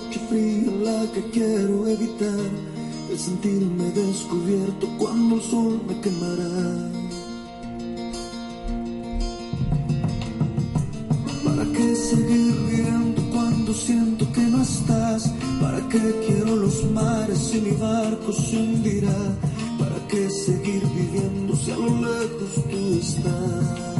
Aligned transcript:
Noche 0.00 0.20
fría 0.28 0.70
la 0.82 1.12
que 1.12 1.22
quiero 1.30 1.86
evitar. 1.88 2.50
El 3.10 3.18
sentirme 3.18 3.84
descubierto 3.90 4.88
cuando 4.98 5.36
el 5.36 5.42
sol 5.42 5.80
me 5.86 6.00
quemará. 6.00 6.90
¿Para 11.44 11.64
qué 11.72 11.96
seguir 11.96 12.54
viviendo 12.68 13.22
cuando 13.32 13.74
siento 13.74 14.30
que 14.32 14.42
no 14.42 14.62
estás? 14.62 15.32
¿Para 15.60 15.80
qué 15.88 15.98
quiero 16.26 16.56
los 16.56 16.84
mares 16.92 17.38
si 17.38 17.60
mi 17.60 17.72
barco 17.72 18.32
se 18.32 18.56
hundirá? 18.56 19.20
¿Para 19.78 20.06
qué 20.08 20.30
seguir 20.30 20.82
viviendo 20.94 21.56
si 21.56 21.72
a 21.72 21.76
lo 21.76 21.88
lejos 21.88 22.54
tú 22.70 22.98
estás? 23.00 23.99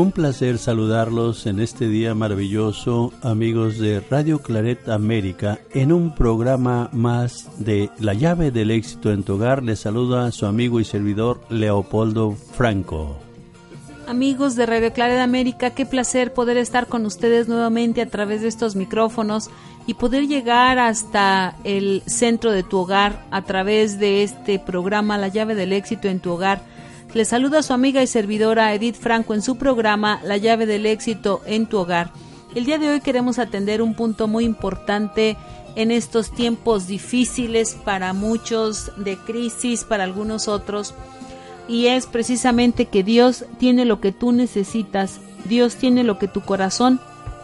Un 0.00 0.12
placer 0.12 0.56
saludarlos 0.56 1.44
en 1.44 1.60
este 1.60 1.86
día 1.86 2.14
maravilloso, 2.14 3.12
amigos 3.20 3.76
de 3.76 4.00
Radio 4.00 4.38
Claret 4.38 4.88
América, 4.88 5.58
en 5.74 5.92
un 5.92 6.14
programa 6.14 6.88
más 6.94 7.50
de 7.58 7.90
La 7.98 8.14
llave 8.14 8.50
del 8.50 8.70
éxito 8.70 9.12
en 9.12 9.24
tu 9.24 9.34
hogar. 9.34 9.62
Les 9.62 9.80
saluda 9.80 10.32
su 10.32 10.46
amigo 10.46 10.80
y 10.80 10.86
servidor 10.86 11.42
Leopoldo 11.50 12.32
Franco. 12.32 13.18
Amigos 14.08 14.56
de 14.56 14.64
Radio 14.64 14.90
Claret 14.90 15.18
América, 15.18 15.74
qué 15.74 15.84
placer 15.84 16.32
poder 16.32 16.56
estar 16.56 16.86
con 16.86 17.04
ustedes 17.04 17.46
nuevamente 17.46 18.00
a 18.00 18.08
través 18.08 18.40
de 18.40 18.48
estos 18.48 18.76
micrófonos 18.76 19.50
y 19.86 19.92
poder 19.92 20.26
llegar 20.26 20.78
hasta 20.78 21.58
el 21.62 22.02
centro 22.06 22.52
de 22.52 22.62
tu 22.62 22.78
hogar 22.78 23.26
a 23.30 23.42
través 23.42 23.98
de 23.98 24.22
este 24.22 24.58
programa 24.58 25.18
La 25.18 25.28
llave 25.28 25.54
del 25.54 25.74
éxito 25.74 26.08
en 26.08 26.20
tu 26.20 26.30
hogar 26.30 26.62
le 27.14 27.24
saluda 27.24 27.62
su 27.62 27.72
amiga 27.72 28.02
y 28.02 28.06
servidora 28.06 28.72
Edith 28.72 28.96
Franco 28.96 29.34
en 29.34 29.42
su 29.42 29.56
programa 29.56 30.20
La 30.24 30.36
llave 30.36 30.66
del 30.66 30.86
éxito 30.86 31.42
en 31.44 31.66
tu 31.66 31.78
hogar. 31.78 32.12
El 32.54 32.64
día 32.64 32.78
de 32.78 32.88
hoy 32.88 33.00
queremos 33.00 33.38
atender 33.38 33.82
un 33.82 33.94
punto 33.94 34.28
muy 34.28 34.44
importante 34.44 35.36
en 35.74 35.90
estos 35.90 36.30
tiempos 36.32 36.86
difíciles 36.86 37.76
para 37.84 38.12
muchos, 38.12 38.92
de 38.96 39.16
crisis 39.16 39.84
para 39.84 40.04
algunos 40.04 40.46
otros, 40.46 40.94
y 41.68 41.86
es 41.86 42.06
precisamente 42.06 42.86
que 42.86 43.02
Dios 43.02 43.44
tiene 43.58 43.84
lo 43.84 44.00
que 44.00 44.12
tú 44.12 44.32
necesitas, 44.32 45.20
Dios 45.44 45.76
tiene 45.76 46.04
lo 46.04 46.18
que 46.18 46.28
tu 46.28 46.40
corazón 46.40 47.00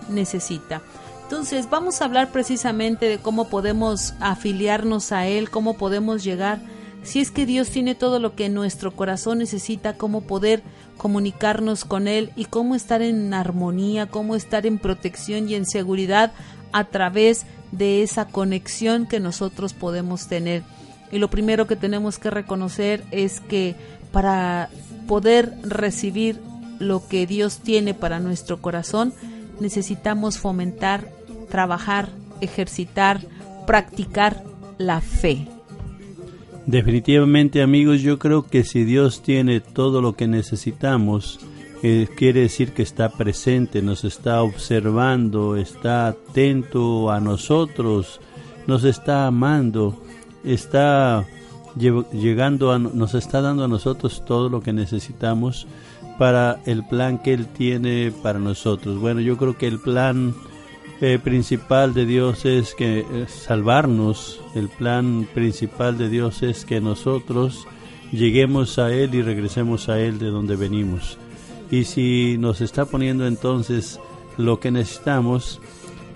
necesita. 0.09 0.83
Entonces 1.25 1.69
vamos 1.71 2.01
a 2.01 2.05
hablar 2.05 2.31
precisamente 2.31 3.09
de 3.09 3.19
cómo 3.19 3.49
podemos 3.49 4.15
afiliarnos 4.21 5.11
a 5.13 5.27
Él, 5.27 5.51
cómo 5.51 5.77
podemos 5.77 6.23
llegar 6.23 6.61
si 7.07 7.21
es 7.21 7.31
que 7.31 7.47
Dios 7.47 7.71
tiene 7.71 7.95
todo 7.95 8.19
lo 8.19 8.35
que 8.35 8.49
nuestro 8.49 8.91
corazón 8.91 9.39
necesita, 9.39 9.97
cómo 9.97 10.23
poder 10.23 10.63
comunicarnos 10.97 11.85
con 11.85 12.09
Él 12.09 12.33
y 12.37 12.47
cómo 12.47 12.75
estar 12.75 13.01
en 13.01 13.33
armonía, 13.33 14.07
cómo 14.07 14.35
estar 14.35 14.67
en 14.67 14.79
protección 14.79 15.49
y 15.49 15.55
en 15.55 15.67
seguridad 15.67 16.33
a 16.73 16.85
través 16.85 17.47
de 17.71 18.03
esa 18.03 18.27
conexión 18.27 19.07
que 19.07 19.21
nosotros 19.21 19.73
podemos 19.73 20.27
tener. 20.27 20.63
Y 21.13 21.19
lo 21.19 21.31
primero 21.31 21.67
que 21.67 21.77
tenemos 21.77 22.19
que 22.19 22.31
reconocer 22.31 23.05
es 23.13 23.41
que 23.41 23.77
para 24.11 24.69
poder 25.07 25.57
recibir 25.63 26.41
lo 26.79 27.07
que 27.07 27.27
Dios 27.27 27.59
tiene 27.59 27.95
para 27.95 28.19
nuestro 28.19 28.61
corazón, 28.61 29.15
necesitamos 29.61 30.39
fomentar, 30.39 31.09
trabajar, 31.49 32.09
ejercitar, 32.41 33.21
practicar 33.67 34.43
la 34.79 35.01
fe. 35.01 35.49
Definitivamente 36.67 37.63
amigos, 37.63 38.03
yo 38.03 38.19
creo 38.19 38.43
que 38.43 38.65
si 38.65 38.83
Dios 38.83 39.23
tiene 39.23 39.61
todo 39.61 40.03
lo 40.03 40.15
que 40.15 40.27
necesitamos, 40.27 41.39
eh, 41.85 42.09
quiere 42.17 42.41
decir 42.41 42.73
que 42.73 42.83
está 42.83 43.09
presente, 43.11 43.83
nos 43.83 44.05
está 44.05 44.43
observando, 44.43 45.55
está 45.55 46.09
atento 46.09 47.13
a 47.13 47.21
nosotros, 47.21 48.21
nos 48.67 48.83
está 48.83 49.29
amando, 49.29 50.03
está 50.43 51.25
llegando 51.77 52.73
a, 52.73 52.81
nos 52.81 53.15
está 53.15 53.41
dando 53.43 53.65
a 53.65 53.69
nosotros 53.69 54.25
todo 54.25 54.49
lo 54.49 54.61
que 54.61 54.73
necesitamos 54.73 55.69
para 56.19 56.61
el 56.67 56.85
plan 56.85 57.19
que 57.19 57.33
Él 57.33 57.47
tiene 57.47 58.13
para 58.25 58.41
nosotros. 58.41 58.99
Bueno, 58.99 59.21
yo 59.21 59.37
creo 59.37 59.57
que 59.57 59.69
el 59.69 59.79
plan 59.79 60.35
eh, 61.01 61.19
principal 61.23 61.93
de 61.93 62.07
Dios 62.07 62.47
es 62.47 62.75
que 62.75 63.01
eh, 63.01 63.27
salvarnos, 63.29 64.41
el 64.55 64.69
plan 64.69 65.29
principal 65.35 65.99
de 65.99 66.09
Dios 66.09 66.43
es 66.43 66.65
que 66.65 66.81
nosotros 66.81 67.67
lleguemos 68.13 68.79
a 68.79 68.93
Él 68.93 69.15
y 69.15 69.23
regresemos 69.23 69.89
a 69.89 70.01
Él 70.01 70.19
de 70.19 70.29
donde 70.29 70.57
venimos. 70.57 71.19
Y 71.71 71.85
si 71.85 72.37
nos 72.39 72.61
está 72.61 72.87
poniendo 72.87 73.27
entonces 73.27 74.01
lo 74.39 74.59
que 74.59 74.71
necesitamos, 74.71 75.61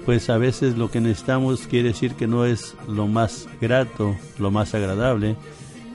pues 0.07 0.31
a 0.31 0.39
veces 0.39 0.79
lo 0.79 0.91
que 0.91 1.01
necesitamos 1.01 1.67
quiere 1.67 1.89
decir 1.89 2.15
que 2.15 2.27
no 2.27 2.47
es 2.47 2.75
lo 2.89 3.07
más 3.07 3.49
grato, 3.61 4.17
lo 4.39 4.51
más 4.51 4.75
agradable. 4.75 5.37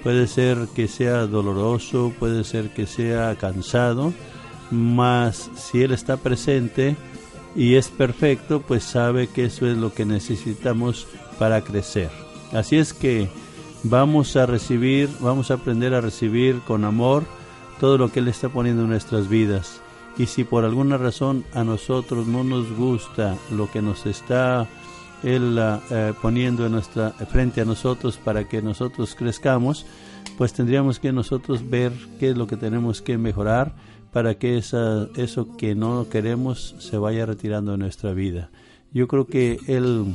Puede 0.03 0.27
ser 0.27 0.67
que 0.75 0.87
sea 0.87 1.25
doloroso, 1.25 2.13
puede 2.19 2.43
ser 2.43 2.69
que 2.69 2.85
sea 2.85 3.35
cansado, 3.35 4.13
mas 4.69 5.49
si 5.55 5.81
Él 5.81 5.91
está 5.91 6.17
presente, 6.17 6.95
y 7.55 7.75
es 7.75 7.87
perfecto, 7.87 8.61
pues 8.61 8.83
sabe 8.83 9.27
que 9.27 9.45
eso 9.45 9.65
es 9.65 9.77
lo 9.77 9.93
que 9.93 10.05
necesitamos 10.05 11.07
para 11.39 11.61
crecer. 11.61 12.09
Así 12.51 12.77
es 12.77 12.93
que 12.93 13.29
vamos 13.83 14.35
a 14.35 14.45
recibir, 14.45 15.09
vamos 15.21 15.51
a 15.51 15.55
aprender 15.55 15.93
a 15.93 16.01
recibir 16.01 16.59
con 16.61 16.83
amor 16.83 17.23
todo 17.79 17.97
lo 17.97 18.11
que 18.11 18.19
Él 18.19 18.27
está 18.27 18.49
poniendo 18.49 18.83
en 18.83 18.89
nuestras 18.89 19.29
vidas. 19.29 19.81
Y 20.17 20.27
si 20.27 20.43
por 20.43 20.63
alguna 20.63 20.97
razón 20.97 21.45
a 21.53 21.63
nosotros 21.63 22.27
no 22.27 22.43
nos 22.43 22.71
gusta 22.71 23.37
lo 23.51 23.69
que 23.71 23.81
nos 23.81 24.05
está 24.05 24.67
Él 25.23 25.57
eh, 25.89 26.13
poniendo 26.21 26.65
en 26.65 26.73
nuestra, 26.73 27.11
frente 27.11 27.61
a 27.61 27.65
nosotros 27.65 28.17
para 28.17 28.47
que 28.47 28.61
nosotros 28.61 29.15
crezcamos, 29.15 29.85
pues 30.37 30.53
tendríamos 30.53 30.99
que 30.99 31.11
nosotros 31.11 31.69
ver 31.69 31.93
qué 32.19 32.29
es 32.29 32.37
lo 32.37 32.47
que 32.47 32.57
tenemos 32.57 33.01
que 33.01 33.17
mejorar 33.17 33.75
para 34.15 34.35
que 34.35 34.57
esa, 34.57 35.09
eso 35.17 35.57
que 35.57 35.75
no 35.75 36.07
queremos 36.07 36.73
se 36.79 36.97
vaya 36.97 37.25
retirando 37.25 37.73
de 37.73 37.79
nuestra 37.79 38.13
vida. 38.13 38.49
Yo 38.93 39.09
creo 39.09 39.27
que 39.27 39.59
Él, 39.67 40.05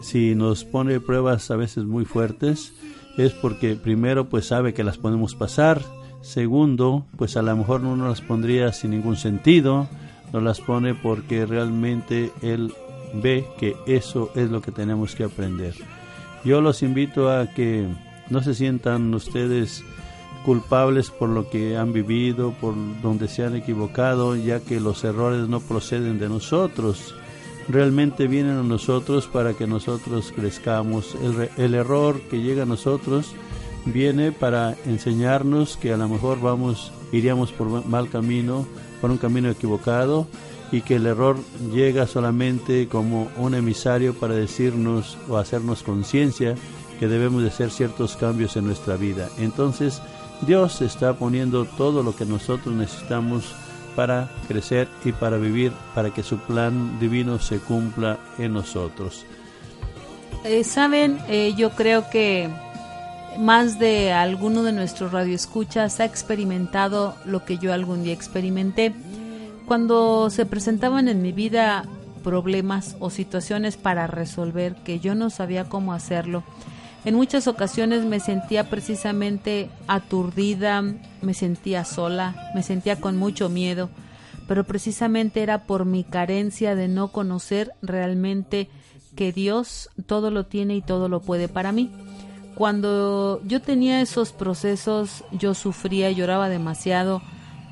si 0.00 0.36
nos 0.36 0.64
pone 0.64 1.00
pruebas 1.00 1.50
a 1.50 1.56
veces 1.56 1.86
muy 1.86 2.04
fuertes, 2.04 2.72
es 3.18 3.32
porque 3.32 3.74
primero 3.74 4.28
pues 4.28 4.46
sabe 4.46 4.74
que 4.74 4.84
las 4.84 4.98
podemos 4.98 5.34
pasar, 5.34 5.82
segundo 6.20 7.04
pues 7.16 7.36
a 7.36 7.42
lo 7.42 7.56
mejor 7.56 7.80
no 7.80 7.96
nos 7.96 8.06
las 8.10 8.20
pondría 8.20 8.72
sin 8.72 8.92
ningún 8.92 9.16
sentido, 9.16 9.88
no 10.32 10.40
las 10.40 10.60
pone 10.60 10.94
porque 10.94 11.46
realmente 11.46 12.30
Él 12.42 12.72
ve 13.12 13.44
que 13.58 13.74
eso 13.88 14.30
es 14.36 14.52
lo 14.52 14.60
que 14.60 14.70
tenemos 14.70 15.16
que 15.16 15.24
aprender. 15.24 15.74
Yo 16.44 16.60
los 16.60 16.80
invito 16.80 17.28
a 17.28 17.48
que 17.48 17.88
no 18.30 18.40
se 18.44 18.54
sientan 18.54 19.12
ustedes 19.12 19.82
culpables 20.46 21.10
por 21.10 21.28
lo 21.28 21.50
que 21.50 21.76
han 21.76 21.92
vivido, 21.92 22.52
por 22.60 22.72
donde 23.02 23.26
se 23.26 23.44
han 23.44 23.56
equivocado, 23.56 24.36
ya 24.36 24.60
que 24.60 24.78
los 24.78 25.02
errores 25.02 25.48
no 25.48 25.58
proceden 25.58 26.20
de 26.20 26.28
nosotros, 26.28 27.16
realmente 27.68 28.28
vienen 28.28 28.56
a 28.56 28.62
nosotros 28.62 29.26
para 29.26 29.54
que 29.54 29.66
nosotros 29.66 30.32
crezcamos. 30.36 31.16
El, 31.56 31.74
error 31.74 32.20
que 32.30 32.42
llega 32.42 32.62
a 32.62 32.66
nosotros 32.66 33.32
viene 33.86 34.30
para 34.30 34.76
enseñarnos 34.86 35.76
que 35.76 35.92
a 35.92 35.96
lo 35.96 36.08
mejor 36.08 36.40
vamos, 36.40 36.92
iríamos 37.10 37.50
por 37.50 37.84
mal 37.84 38.08
camino, 38.08 38.68
por 39.00 39.10
un 39.10 39.18
camino 39.18 39.50
equivocado, 39.50 40.28
y 40.70 40.82
que 40.82 40.94
el 40.94 41.06
error 41.06 41.38
llega 41.74 42.06
solamente 42.06 42.86
como 42.86 43.32
un 43.36 43.54
emisario 43.54 44.14
para 44.14 44.34
decirnos 44.34 45.18
o 45.28 45.38
hacernos 45.38 45.82
conciencia 45.82 46.54
que 47.00 47.08
debemos 47.08 47.42
de 47.42 47.48
hacer 47.48 47.72
ciertos 47.72 48.14
cambios 48.14 48.56
en 48.56 48.66
nuestra 48.66 48.96
vida. 48.96 49.28
Entonces, 49.38 50.00
Dios 50.42 50.82
está 50.82 51.14
poniendo 51.14 51.64
todo 51.64 52.02
lo 52.02 52.14
que 52.14 52.24
nosotros 52.24 52.74
necesitamos 52.74 53.54
para 53.94 54.28
crecer 54.46 54.88
y 55.04 55.12
para 55.12 55.38
vivir, 55.38 55.72
para 55.94 56.10
que 56.10 56.22
su 56.22 56.38
plan 56.38 56.98
divino 57.00 57.38
se 57.38 57.58
cumpla 57.58 58.18
en 58.38 58.52
nosotros. 58.52 59.24
Eh, 60.44 60.62
Saben, 60.62 61.18
eh, 61.28 61.54
yo 61.56 61.70
creo 61.70 62.08
que 62.10 62.50
más 63.38 63.78
de 63.78 64.12
alguno 64.12 64.62
de 64.62 64.72
nuestros 64.72 65.12
radioescuchas 65.12 66.00
ha 66.00 66.04
experimentado 66.04 67.16
lo 67.24 67.44
que 67.44 67.58
yo 67.58 67.72
algún 67.72 68.04
día 68.04 68.12
experimenté. 68.12 68.94
Cuando 69.66 70.30
se 70.30 70.46
presentaban 70.46 71.08
en 71.08 71.22
mi 71.22 71.32
vida 71.32 71.84
problemas 72.22 72.96
o 73.00 73.10
situaciones 73.10 73.76
para 73.76 74.06
resolver 74.06 74.74
que 74.84 75.00
yo 75.00 75.14
no 75.14 75.30
sabía 75.30 75.68
cómo 75.68 75.92
hacerlo, 75.92 76.44
en 77.06 77.14
muchas 77.14 77.46
ocasiones 77.46 78.04
me 78.04 78.18
sentía 78.18 78.68
precisamente 78.68 79.70
aturdida, 79.86 80.82
me 81.22 81.34
sentía 81.34 81.84
sola, 81.84 82.50
me 82.52 82.64
sentía 82.64 83.00
con 83.00 83.16
mucho 83.16 83.48
miedo, 83.48 83.90
pero 84.48 84.64
precisamente 84.64 85.40
era 85.40 85.66
por 85.66 85.84
mi 85.84 86.02
carencia 86.02 86.74
de 86.74 86.88
no 86.88 87.12
conocer 87.12 87.70
realmente 87.80 88.68
que 89.14 89.32
Dios 89.32 89.88
todo 90.06 90.32
lo 90.32 90.46
tiene 90.46 90.74
y 90.74 90.82
todo 90.82 91.08
lo 91.08 91.20
puede 91.20 91.46
para 91.46 91.70
mí. 91.70 91.92
Cuando 92.56 93.40
yo 93.44 93.62
tenía 93.62 94.00
esos 94.00 94.32
procesos, 94.32 95.22
yo 95.30 95.54
sufría, 95.54 96.10
lloraba 96.10 96.48
demasiado, 96.48 97.22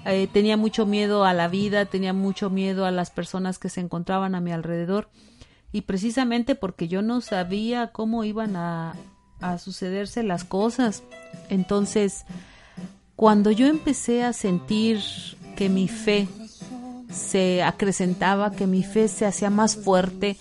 eh, 0.06 0.28
tenía 0.32 0.56
mucho 0.56 0.86
miedo 0.86 1.24
a 1.24 1.32
la 1.32 1.48
vida, 1.48 1.86
tenía 1.86 2.12
mucho 2.12 2.50
miedo 2.50 2.86
a 2.86 2.92
las 2.92 3.10
personas 3.10 3.58
que 3.58 3.68
se 3.68 3.80
encontraban 3.80 4.36
a 4.36 4.40
mi 4.40 4.52
alrededor 4.52 5.08
y 5.72 5.80
precisamente 5.80 6.54
porque 6.54 6.86
yo 6.86 7.02
no 7.02 7.20
sabía 7.20 7.88
cómo 7.88 8.22
iban 8.22 8.54
a, 8.54 8.94
a 9.40 9.58
sucederse 9.58 10.22
las 10.22 10.44
cosas. 10.44 11.02
Entonces, 11.48 12.24
cuando 13.16 13.50
yo 13.50 13.66
empecé 13.66 14.24
a 14.24 14.32
sentir 14.32 15.00
que 15.56 15.68
mi 15.68 15.88
fe 15.88 16.28
se 17.10 17.62
acrecentaba, 17.62 18.50
que 18.50 18.66
mi 18.66 18.82
fe 18.82 19.08
se 19.08 19.26
hacía 19.26 19.50
más 19.50 19.76
fuerte, 19.76 20.36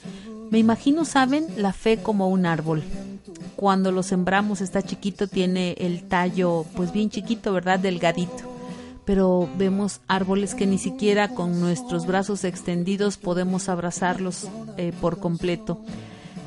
me 0.50 0.60
imagino, 0.60 1.06
¿saben? 1.06 1.48
La 1.58 1.74
fe 1.74 1.98
como 1.98 2.30
un 2.30 2.46
árbol. 2.46 2.84
Cuando 3.56 3.92
lo 3.92 4.04
sembramos 4.04 4.62
está 4.62 4.82
chiquito, 4.82 5.28
tiene 5.28 5.74
el 5.80 6.04
tallo 6.04 6.66
pues 6.76 6.92
bien 6.92 7.10
chiquito, 7.10 7.54
¿verdad? 7.54 7.80
Delgadito. 7.80 8.52
Pero 9.06 9.50
vemos 9.58 10.00
árboles 10.08 10.56
que 10.56 10.66
ni 10.66 10.78
siquiera 10.78 11.30
con 11.30 11.60
nuestros 11.60 12.06
brazos 12.06 12.44
extendidos 12.44 13.18
podemos 13.18 13.70
abrazarlos 13.70 14.48
eh, 14.78 14.94
por 15.00 15.20
completo. 15.20 15.80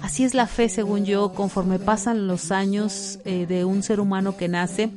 Así 0.03 0.25
es 0.25 0.35
la 0.35 0.47
fe, 0.47 0.69
según 0.69 1.05
yo, 1.05 1.33
conforme 1.33 1.79
pasan 1.79 2.27
los 2.27 2.53
años 2.53 3.19
eh, 3.25 3.47
de 3.47 3.65
un 3.65 3.83
ser 3.83 3.99
humano 4.01 4.37
que 4.37 4.49
nace, 4.49 4.91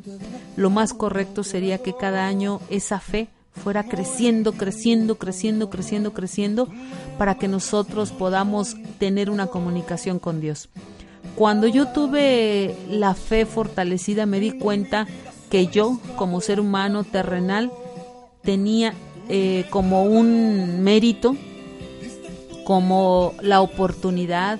lo 0.55 0.69
más 0.69 0.93
correcto 0.93 1.43
sería 1.43 1.79
que 1.79 1.95
cada 1.95 2.27
año 2.27 2.61
esa 2.69 2.99
fe 2.99 3.29
fuera 3.59 3.83
creciendo, 3.83 4.53
creciendo, 4.53 5.17
creciendo, 5.17 5.69
creciendo, 5.69 6.13
creciendo, 6.13 6.67
para 7.17 7.35
que 7.35 7.47
nosotros 7.47 8.11
podamos 8.11 8.75
tener 8.97 9.29
una 9.29 9.47
comunicación 9.47 10.19
con 10.19 10.41
Dios. 10.41 10.69
Cuando 11.35 11.67
yo 11.67 11.87
tuve 11.87 12.75
la 12.89 13.13
fe 13.13 13.45
fortalecida, 13.45 14.25
me 14.25 14.39
di 14.39 14.51
cuenta 14.51 15.07
que 15.49 15.67
yo, 15.67 15.99
como 16.15 16.41
ser 16.41 16.59
humano 16.59 17.03
terrenal, 17.03 17.71
tenía 18.43 18.93
eh, 19.29 19.65
como 19.69 20.03
un 20.03 20.81
mérito, 20.81 21.35
como 22.65 23.33
la 23.41 23.61
oportunidad, 23.61 24.59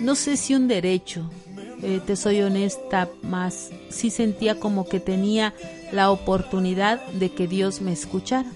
no 0.00 0.14
sé 0.14 0.36
si 0.36 0.54
un 0.54 0.68
derecho, 0.68 1.28
eh, 1.82 2.00
te 2.04 2.16
soy 2.16 2.42
honesta, 2.42 3.08
más 3.22 3.70
sí 3.88 4.10
sentía 4.10 4.58
como 4.58 4.88
que 4.88 5.00
tenía 5.00 5.54
la 5.92 6.10
oportunidad 6.10 7.04
de 7.12 7.30
que 7.30 7.46
Dios 7.46 7.80
me 7.80 7.92
escuchara. 7.92 8.50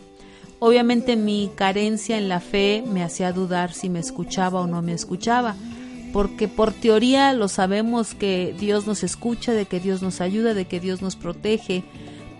Obviamente 0.59 1.17
mi 1.17 1.51
carencia 1.55 2.17
en 2.17 2.29
la 2.29 2.41
fe 2.41 2.85
me 2.87 3.03
hacía 3.03 3.33
dudar 3.33 3.73
si 3.73 3.89
me 3.89 3.99
escuchaba 3.99 4.61
o 4.61 4.67
no 4.67 4.83
me 4.83 4.93
escuchaba, 4.93 5.57
porque 6.13 6.49
por 6.49 6.73
teoría 6.73 7.33
lo 7.33 7.49
sabemos 7.49 8.15
que 8.15 8.55
Dios 8.59 8.87
nos 8.87 9.03
escucha, 9.03 9.53
de 9.53 9.67
que 9.67 9.81
Dios 9.81 10.03
nos 10.03 10.21
ayuda, 10.21 10.55
de 10.55 10.67
que 10.67 10.81
Dios 10.81 11.03
nos 11.03 11.17
protege, 11.17 11.85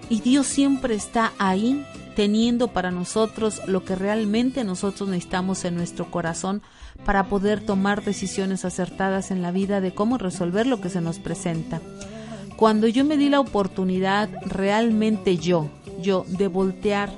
y 0.09 0.21
Dios 0.21 0.47
siempre 0.47 0.95
está 0.95 1.33
ahí 1.39 1.85
teniendo 2.15 2.69
para 2.69 2.91
nosotros 2.91 3.63
lo 3.67 3.85
que 3.85 3.97
realmente 3.97 4.65
nosotros 4.65 5.09
necesitamos 5.09 5.65
en 5.65 5.75
nuestro 5.75 6.11
corazón 6.11 6.63
para 7.05 7.29
poder 7.29 7.61
tomar 7.61 8.05
decisiones 8.05 8.65
acertadas 8.65 9.31
en 9.31 9.43
la 9.43 9.51
vida 9.51 9.81
de 9.81 9.93
cómo 9.93 10.19
resolver 10.19 10.67
lo 10.67 10.81
que 10.81 10.91
se 10.91 11.01
nos 11.01 11.19
presenta. 11.19 11.81
Cuando 12.57 12.87
yo 12.87 13.05
me 13.05 13.17
di 13.17 13.29
la 13.29 13.41
oportunidad 13.41 14.29
realmente 14.47 15.39
yo, 15.39 15.69
yo 16.01 16.25
de 16.29 16.49
voltear 16.49 17.11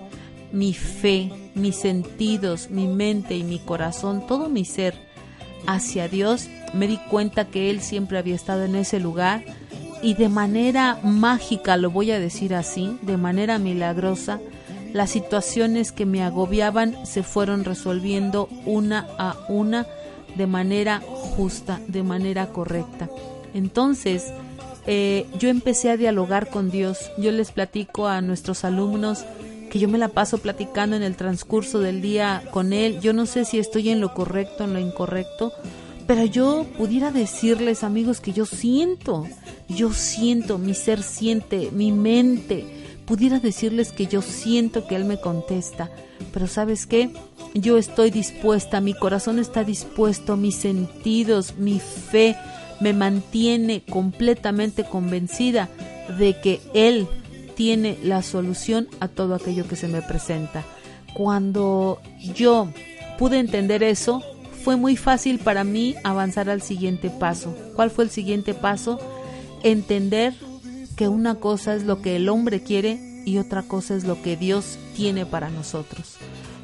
mi 0.52 0.72
fe, 0.72 1.30
mis 1.54 1.76
sentidos, 1.76 2.70
mi 2.70 2.86
mente 2.86 3.36
y 3.36 3.44
mi 3.44 3.58
corazón, 3.58 4.26
todo 4.26 4.48
mi 4.48 4.64
ser 4.64 4.94
hacia 5.66 6.08
Dios, 6.08 6.48
me 6.72 6.86
di 6.86 6.98
cuenta 7.10 7.46
que 7.46 7.70
Él 7.70 7.80
siempre 7.80 8.18
había 8.18 8.34
estado 8.34 8.64
en 8.64 8.76
ese 8.76 9.00
lugar 9.00 9.44
y 10.02 10.14
de 10.14 10.28
manera 10.28 10.98
mágica, 11.02 11.76
lo 11.76 11.90
voy 11.90 12.10
a 12.10 12.20
decir 12.20 12.54
así, 12.54 12.98
de 13.02 13.16
manera 13.16 13.58
milagrosa, 13.58 14.40
las 14.96 15.10
situaciones 15.10 15.92
que 15.92 16.06
me 16.06 16.22
agobiaban 16.24 16.96
se 17.04 17.22
fueron 17.22 17.64
resolviendo 17.64 18.48
una 18.64 19.06
a 19.18 19.36
una 19.48 19.86
de 20.36 20.46
manera 20.46 21.00
justa, 21.00 21.80
de 21.86 22.02
manera 22.02 22.46
correcta. 22.46 23.08
Entonces, 23.52 24.32
eh, 24.86 25.26
yo 25.38 25.50
empecé 25.50 25.90
a 25.90 25.98
dialogar 25.98 26.48
con 26.48 26.70
Dios. 26.70 27.10
Yo 27.18 27.30
les 27.30 27.52
platico 27.52 28.08
a 28.08 28.22
nuestros 28.22 28.64
alumnos 28.64 29.24
que 29.70 29.78
yo 29.78 29.88
me 29.88 29.98
la 29.98 30.08
paso 30.08 30.38
platicando 30.38 30.96
en 30.96 31.02
el 31.02 31.16
transcurso 31.16 31.80
del 31.80 32.00
día 32.00 32.42
con 32.50 32.72
Él. 32.72 33.00
Yo 33.00 33.12
no 33.12 33.26
sé 33.26 33.44
si 33.44 33.58
estoy 33.58 33.90
en 33.90 34.00
lo 34.00 34.14
correcto, 34.14 34.64
en 34.64 34.72
lo 34.72 34.78
incorrecto, 34.78 35.52
pero 36.06 36.24
yo 36.24 36.64
pudiera 36.78 37.10
decirles, 37.10 37.84
amigos, 37.84 38.20
que 38.20 38.32
yo 38.32 38.46
siento, 38.46 39.26
yo 39.68 39.92
siento, 39.92 40.56
mi 40.56 40.72
ser 40.72 41.02
siente, 41.02 41.70
mi 41.72 41.92
mente, 41.92 42.64
pudiera 43.06 43.38
decirles 43.38 43.92
que 43.92 44.06
yo 44.06 44.20
siento 44.20 44.86
que 44.86 44.96
Él 44.96 45.04
me 45.04 45.20
contesta, 45.20 45.90
pero 46.32 46.46
¿sabes 46.46 46.86
qué? 46.86 47.10
Yo 47.54 47.78
estoy 47.78 48.10
dispuesta, 48.10 48.80
mi 48.80 48.92
corazón 48.92 49.38
está 49.38 49.64
dispuesto, 49.64 50.36
mis 50.36 50.56
sentidos, 50.56 51.54
mi 51.56 51.80
fe 51.80 52.36
me 52.80 52.92
mantiene 52.92 53.82
completamente 53.88 54.84
convencida 54.84 55.68
de 56.18 56.38
que 56.40 56.60
Él 56.74 57.08
tiene 57.54 57.98
la 58.02 58.22
solución 58.22 58.88
a 59.00 59.08
todo 59.08 59.34
aquello 59.34 59.66
que 59.66 59.76
se 59.76 59.88
me 59.88 60.02
presenta. 60.02 60.64
Cuando 61.14 62.00
yo 62.34 62.68
pude 63.18 63.38
entender 63.38 63.82
eso, 63.82 64.22
fue 64.62 64.76
muy 64.76 64.96
fácil 64.96 65.38
para 65.38 65.64
mí 65.64 65.94
avanzar 66.04 66.50
al 66.50 66.60
siguiente 66.60 67.08
paso. 67.08 67.56
¿Cuál 67.74 67.90
fue 67.90 68.04
el 68.04 68.10
siguiente 68.10 68.52
paso? 68.52 68.98
Entender 69.62 70.34
que 70.96 71.08
una 71.08 71.36
cosa 71.36 71.74
es 71.74 71.84
lo 71.84 72.00
que 72.00 72.16
el 72.16 72.28
hombre 72.28 72.62
quiere 72.62 73.22
y 73.24 73.38
otra 73.38 73.62
cosa 73.62 73.94
es 73.94 74.04
lo 74.04 74.22
que 74.22 74.36
Dios 74.36 74.78
tiene 74.96 75.26
para 75.26 75.50
nosotros. 75.50 76.16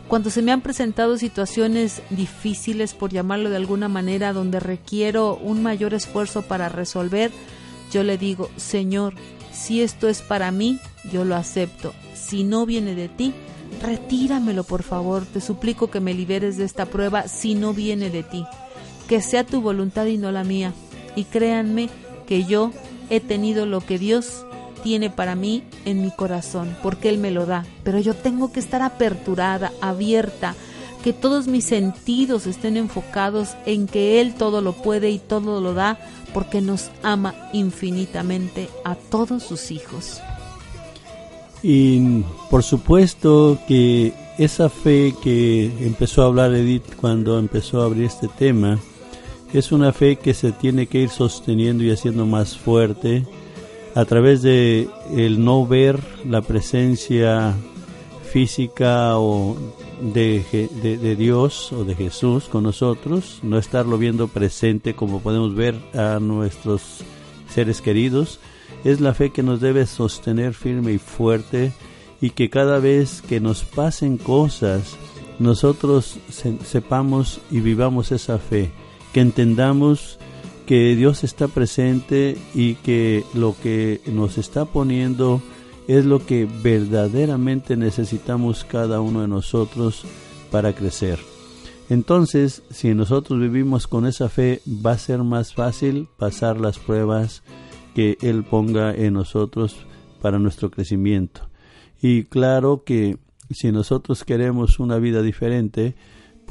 Cuando 0.08 0.30
se 0.30 0.42
me 0.42 0.52
han 0.52 0.60
presentado 0.60 1.16
situaciones 1.16 2.02
difíciles, 2.10 2.94
por 2.94 3.10
llamarlo 3.12 3.50
de 3.50 3.56
alguna 3.56 3.88
manera, 3.88 4.32
donde 4.32 4.60
requiero 4.60 5.36
un 5.36 5.62
mayor 5.62 5.94
esfuerzo 5.94 6.42
para 6.42 6.68
resolver, 6.68 7.30
yo 7.90 8.02
le 8.02 8.18
digo, 8.18 8.50
Señor, 8.56 9.14
si 9.52 9.82
esto 9.82 10.08
es 10.08 10.22
para 10.22 10.50
mí, 10.50 10.78
yo 11.10 11.24
lo 11.24 11.36
acepto. 11.36 11.92
Si 12.14 12.44
no 12.44 12.66
viene 12.66 12.94
de 12.94 13.08
ti, 13.08 13.34
retíramelo 13.82 14.64
por 14.64 14.82
favor. 14.82 15.24
Te 15.24 15.40
suplico 15.40 15.90
que 15.90 16.00
me 16.00 16.14
liberes 16.14 16.56
de 16.56 16.64
esta 16.64 16.86
prueba 16.86 17.28
si 17.28 17.54
no 17.54 17.74
viene 17.74 18.10
de 18.10 18.22
ti. 18.22 18.44
Que 19.08 19.20
sea 19.20 19.44
tu 19.44 19.60
voluntad 19.60 20.06
y 20.06 20.16
no 20.16 20.32
la 20.32 20.44
mía. 20.44 20.72
Y 21.16 21.24
créanme 21.24 21.90
que 22.26 22.44
yo 22.44 22.70
he 23.12 23.20
tenido 23.20 23.66
lo 23.66 23.82
que 23.82 23.98
Dios 23.98 24.46
tiene 24.82 25.10
para 25.10 25.34
mí 25.36 25.62
en 25.84 26.00
mi 26.00 26.10
corazón, 26.10 26.74
porque 26.82 27.10
Él 27.10 27.18
me 27.18 27.30
lo 27.30 27.44
da. 27.44 27.66
Pero 27.84 28.00
yo 28.00 28.14
tengo 28.14 28.50
que 28.52 28.58
estar 28.58 28.80
aperturada, 28.80 29.70
abierta, 29.82 30.54
que 31.04 31.12
todos 31.12 31.46
mis 31.46 31.66
sentidos 31.66 32.46
estén 32.46 32.78
enfocados 32.78 33.50
en 33.66 33.86
que 33.86 34.22
Él 34.22 34.34
todo 34.34 34.62
lo 34.62 34.72
puede 34.72 35.10
y 35.10 35.18
todo 35.18 35.60
lo 35.60 35.74
da, 35.74 35.98
porque 36.32 36.62
nos 36.62 36.90
ama 37.02 37.34
infinitamente 37.52 38.70
a 38.82 38.94
todos 38.94 39.42
sus 39.42 39.70
hijos. 39.70 40.22
Y 41.62 42.22
por 42.50 42.62
supuesto 42.62 43.58
que 43.68 44.14
esa 44.38 44.70
fe 44.70 45.14
que 45.22 45.66
empezó 45.80 46.22
a 46.22 46.26
hablar 46.26 46.54
Edith 46.54 46.96
cuando 46.96 47.38
empezó 47.38 47.82
a 47.82 47.84
abrir 47.84 48.04
este 48.04 48.28
tema, 48.28 48.80
es 49.52 49.70
una 49.70 49.92
fe 49.92 50.16
que 50.16 50.34
se 50.34 50.52
tiene 50.52 50.86
que 50.86 51.00
ir 51.00 51.10
sosteniendo 51.10 51.84
y 51.84 51.90
haciendo 51.90 52.26
más 52.26 52.56
fuerte 52.56 53.26
a 53.94 54.04
través 54.06 54.40
de 54.42 54.88
el 55.14 55.44
no 55.44 55.66
ver 55.66 56.00
la 56.26 56.40
presencia 56.40 57.54
física 58.32 59.18
o 59.18 59.56
de, 60.00 60.42
de, 60.82 61.16
Dios 61.16 61.70
o 61.72 61.84
de 61.84 61.94
Jesús 61.94 62.44
con 62.44 62.64
nosotros, 62.64 63.40
no 63.42 63.58
estarlo 63.58 63.98
viendo 63.98 64.28
presente 64.28 64.94
como 64.94 65.20
podemos 65.20 65.54
ver 65.54 65.76
a 65.94 66.18
nuestros 66.18 67.04
seres 67.52 67.82
queridos, 67.82 68.40
es 68.84 69.00
la 69.00 69.12
fe 69.12 69.30
que 69.30 69.42
nos 69.42 69.60
debe 69.60 69.86
sostener 69.86 70.54
firme 70.54 70.92
y 70.92 70.98
fuerte 70.98 71.72
y 72.22 72.30
que 72.30 72.48
cada 72.48 72.78
vez 72.78 73.20
que 73.20 73.38
nos 73.38 73.64
pasen 73.64 74.16
cosas, 74.16 74.96
nosotros 75.38 76.18
sepamos 76.64 77.40
y 77.50 77.60
vivamos 77.60 78.12
esa 78.12 78.38
fe 78.38 78.72
que 79.12 79.20
entendamos 79.20 80.18
que 80.66 80.94
Dios 80.96 81.24
está 81.24 81.48
presente 81.48 82.36
y 82.54 82.74
que 82.76 83.24
lo 83.34 83.54
que 83.62 84.00
nos 84.06 84.38
está 84.38 84.64
poniendo 84.64 85.42
es 85.88 86.04
lo 86.04 86.24
que 86.24 86.48
verdaderamente 86.62 87.76
necesitamos 87.76 88.64
cada 88.64 89.00
uno 89.00 89.20
de 89.22 89.28
nosotros 89.28 90.04
para 90.50 90.72
crecer. 90.74 91.18
Entonces, 91.88 92.62
si 92.70 92.94
nosotros 92.94 93.40
vivimos 93.40 93.86
con 93.86 94.06
esa 94.06 94.28
fe, 94.28 94.62
va 94.66 94.92
a 94.92 94.98
ser 94.98 95.22
más 95.24 95.52
fácil 95.52 96.08
pasar 96.16 96.60
las 96.60 96.78
pruebas 96.78 97.42
que 97.94 98.16
Él 98.22 98.44
ponga 98.44 98.94
en 98.94 99.14
nosotros 99.14 99.76
para 100.20 100.38
nuestro 100.38 100.70
crecimiento. 100.70 101.50
Y 102.00 102.24
claro 102.24 102.84
que 102.84 103.18
si 103.50 103.72
nosotros 103.72 104.24
queremos 104.24 104.78
una 104.78 104.98
vida 104.98 105.20
diferente, 105.22 105.94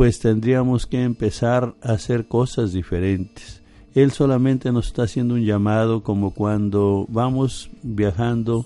pues 0.02 0.18
tendríamos 0.18 0.88
que 0.88 1.04
empezar 1.04 1.76
a 1.80 1.92
hacer 1.92 2.26
cosas 2.26 2.74
diferentes. 2.74 3.62
Él 3.94 4.10
solamente 4.10 4.72
nos 4.72 4.88
está 4.88 5.04
haciendo 5.04 5.36
un 5.36 5.46
llamado 5.46 6.02
como 6.02 6.34
cuando 6.34 7.06
vamos 7.08 7.70
viajando 7.84 8.66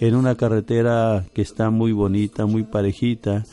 en 0.00 0.14
una 0.14 0.34
carretera 0.34 1.24
que 1.32 1.40
está 1.40 1.70
muy 1.70 1.92
bonita, 1.92 2.44
muy 2.44 2.62
parejita, 2.62 3.46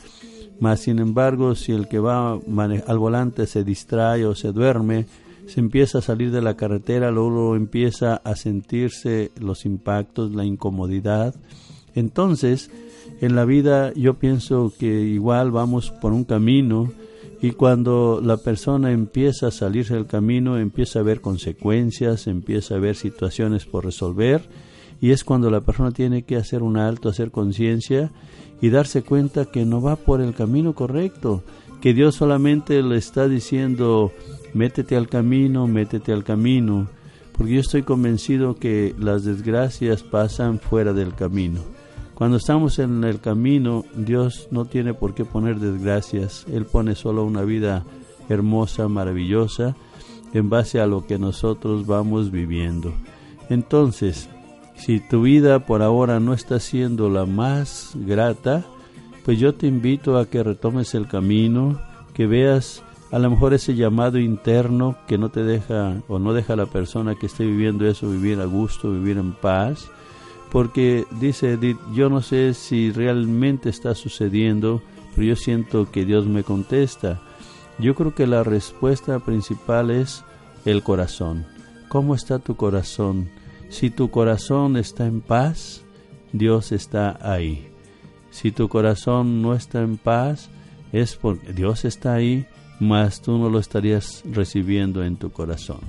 mas 0.60 0.80
sin 0.80 0.98
embargo 0.98 1.54
si 1.54 1.72
el 1.72 1.88
que 1.88 1.98
va 1.98 2.32
al 2.34 2.98
volante 2.98 3.46
se 3.46 3.64
distrae 3.64 4.26
o 4.26 4.34
se 4.34 4.52
duerme, 4.52 5.06
se 5.46 5.60
empieza 5.60 6.00
a 6.00 6.02
salir 6.02 6.30
de 6.30 6.42
la 6.42 6.58
carretera, 6.58 7.10
luego 7.10 7.56
empieza 7.56 8.16
a 8.16 8.36
sentirse 8.36 9.30
los 9.40 9.64
impactos, 9.64 10.34
la 10.34 10.44
incomodidad. 10.44 11.34
Entonces, 11.94 12.70
en 13.22 13.34
la 13.34 13.46
vida 13.46 13.94
yo 13.94 14.12
pienso 14.18 14.74
que 14.78 15.00
igual 15.04 15.52
vamos 15.52 15.90
por 15.90 16.12
un 16.12 16.24
camino 16.24 16.92
y 17.44 17.50
cuando 17.50 18.22
la 18.24 18.38
persona 18.38 18.90
empieza 18.90 19.48
a 19.48 19.50
salirse 19.50 19.92
del 19.92 20.06
camino, 20.06 20.56
empieza 20.56 21.00
a 21.00 21.02
ver 21.02 21.20
consecuencias, 21.20 22.26
empieza 22.26 22.76
a 22.76 22.78
ver 22.78 22.96
situaciones 22.96 23.66
por 23.66 23.84
resolver 23.84 24.48
y 24.98 25.10
es 25.10 25.24
cuando 25.24 25.50
la 25.50 25.60
persona 25.60 25.90
tiene 25.90 26.22
que 26.22 26.36
hacer 26.36 26.62
un 26.62 26.78
alto, 26.78 27.10
hacer 27.10 27.30
conciencia 27.30 28.10
y 28.62 28.70
darse 28.70 29.02
cuenta 29.02 29.44
que 29.44 29.66
no 29.66 29.82
va 29.82 29.96
por 29.96 30.22
el 30.22 30.32
camino 30.32 30.74
correcto, 30.74 31.42
que 31.82 31.92
Dios 31.92 32.14
solamente 32.14 32.82
le 32.82 32.96
está 32.96 33.28
diciendo 33.28 34.10
métete 34.54 34.96
al 34.96 35.10
camino, 35.10 35.66
métete 35.66 36.14
al 36.14 36.24
camino, 36.24 36.88
porque 37.36 37.52
yo 37.52 37.60
estoy 37.60 37.82
convencido 37.82 38.54
que 38.54 38.94
las 38.98 39.22
desgracias 39.22 40.02
pasan 40.02 40.60
fuera 40.60 40.94
del 40.94 41.14
camino. 41.14 41.73
Cuando 42.14 42.36
estamos 42.36 42.78
en 42.78 43.02
el 43.02 43.20
camino, 43.20 43.84
Dios 43.96 44.48
no 44.52 44.66
tiene 44.66 44.94
por 44.94 45.14
qué 45.14 45.24
poner 45.24 45.58
desgracias, 45.58 46.46
Él 46.52 46.64
pone 46.64 46.94
solo 46.94 47.24
una 47.24 47.42
vida 47.42 47.84
hermosa, 48.28 48.86
maravillosa, 48.88 49.74
en 50.32 50.48
base 50.48 50.80
a 50.80 50.86
lo 50.86 51.06
que 51.06 51.18
nosotros 51.18 51.86
vamos 51.86 52.30
viviendo. 52.30 52.92
Entonces, 53.48 54.28
si 54.76 55.00
tu 55.00 55.22
vida 55.22 55.66
por 55.66 55.82
ahora 55.82 56.20
no 56.20 56.34
está 56.34 56.60
siendo 56.60 57.08
la 57.08 57.26
más 57.26 57.92
grata, 57.94 58.64
pues 59.24 59.38
yo 59.38 59.54
te 59.54 59.66
invito 59.66 60.18
a 60.18 60.26
que 60.26 60.42
retomes 60.42 60.94
el 60.94 61.08
camino, 61.08 61.80
que 62.14 62.26
veas 62.26 62.82
a 63.10 63.18
lo 63.18 63.30
mejor 63.30 63.54
ese 63.54 63.74
llamado 63.74 64.18
interno 64.18 64.96
que 65.06 65.18
no 65.18 65.30
te 65.30 65.44
deja 65.44 66.02
o 66.08 66.18
no 66.18 66.32
deja 66.32 66.52
a 66.54 66.56
la 66.56 66.66
persona 66.66 67.14
que 67.14 67.26
esté 67.26 67.44
viviendo 67.44 67.86
eso 67.86 68.08
vivir 68.08 68.40
a 68.40 68.44
gusto, 68.44 68.90
vivir 68.90 69.18
en 69.18 69.32
paz, 69.32 69.88
porque 70.54 71.04
dice 71.18 71.54
Edith, 71.54 71.78
yo 71.92 72.08
no 72.08 72.22
sé 72.22 72.54
si 72.54 72.92
realmente 72.92 73.68
está 73.70 73.96
sucediendo, 73.96 74.80
pero 75.12 75.26
yo 75.26 75.34
siento 75.34 75.90
que 75.90 76.04
Dios 76.04 76.28
me 76.28 76.44
contesta. 76.44 77.20
Yo 77.80 77.96
creo 77.96 78.14
que 78.14 78.28
la 78.28 78.44
respuesta 78.44 79.18
principal 79.18 79.90
es 79.90 80.22
el 80.64 80.84
corazón. 80.84 81.44
¿Cómo 81.88 82.14
está 82.14 82.38
tu 82.38 82.54
corazón? 82.54 83.30
Si 83.68 83.90
tu 83.90 84.12
corazón 84.12 84.76
está 84.76 85.06
en 85.06 85.22
paz, 85.22 85.82
Dios 86.32 86.70
está 86.70 87.18
ahí. 87.20 87.66
Si 88.30 88.52
tu 88.52 88.68
corazón 88.68 89.42
no 89.42 89.54
está 89.54 89.82
en 89.82 89.96
paz, 89.96 90.50
es 90.92 91.16
porque 91.16 91.52
Dios 91.52 91.84
está 91.84 92.14
ahí 92.14 92.46
mas 92.78 93.20
tú 93.20 93.38
no 93.38 93.48
lo 93.48 93.58
estarías 93.58 94.22
recibiendo 94.30 95.04
en 95.04 95.16
tu 95.16 95.30
corazón. 95.30 95.80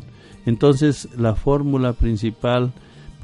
Entonces, 0.45 1.10
la 1.17 1.36
fórmula 1.36 1.93
principal 1.93 2.74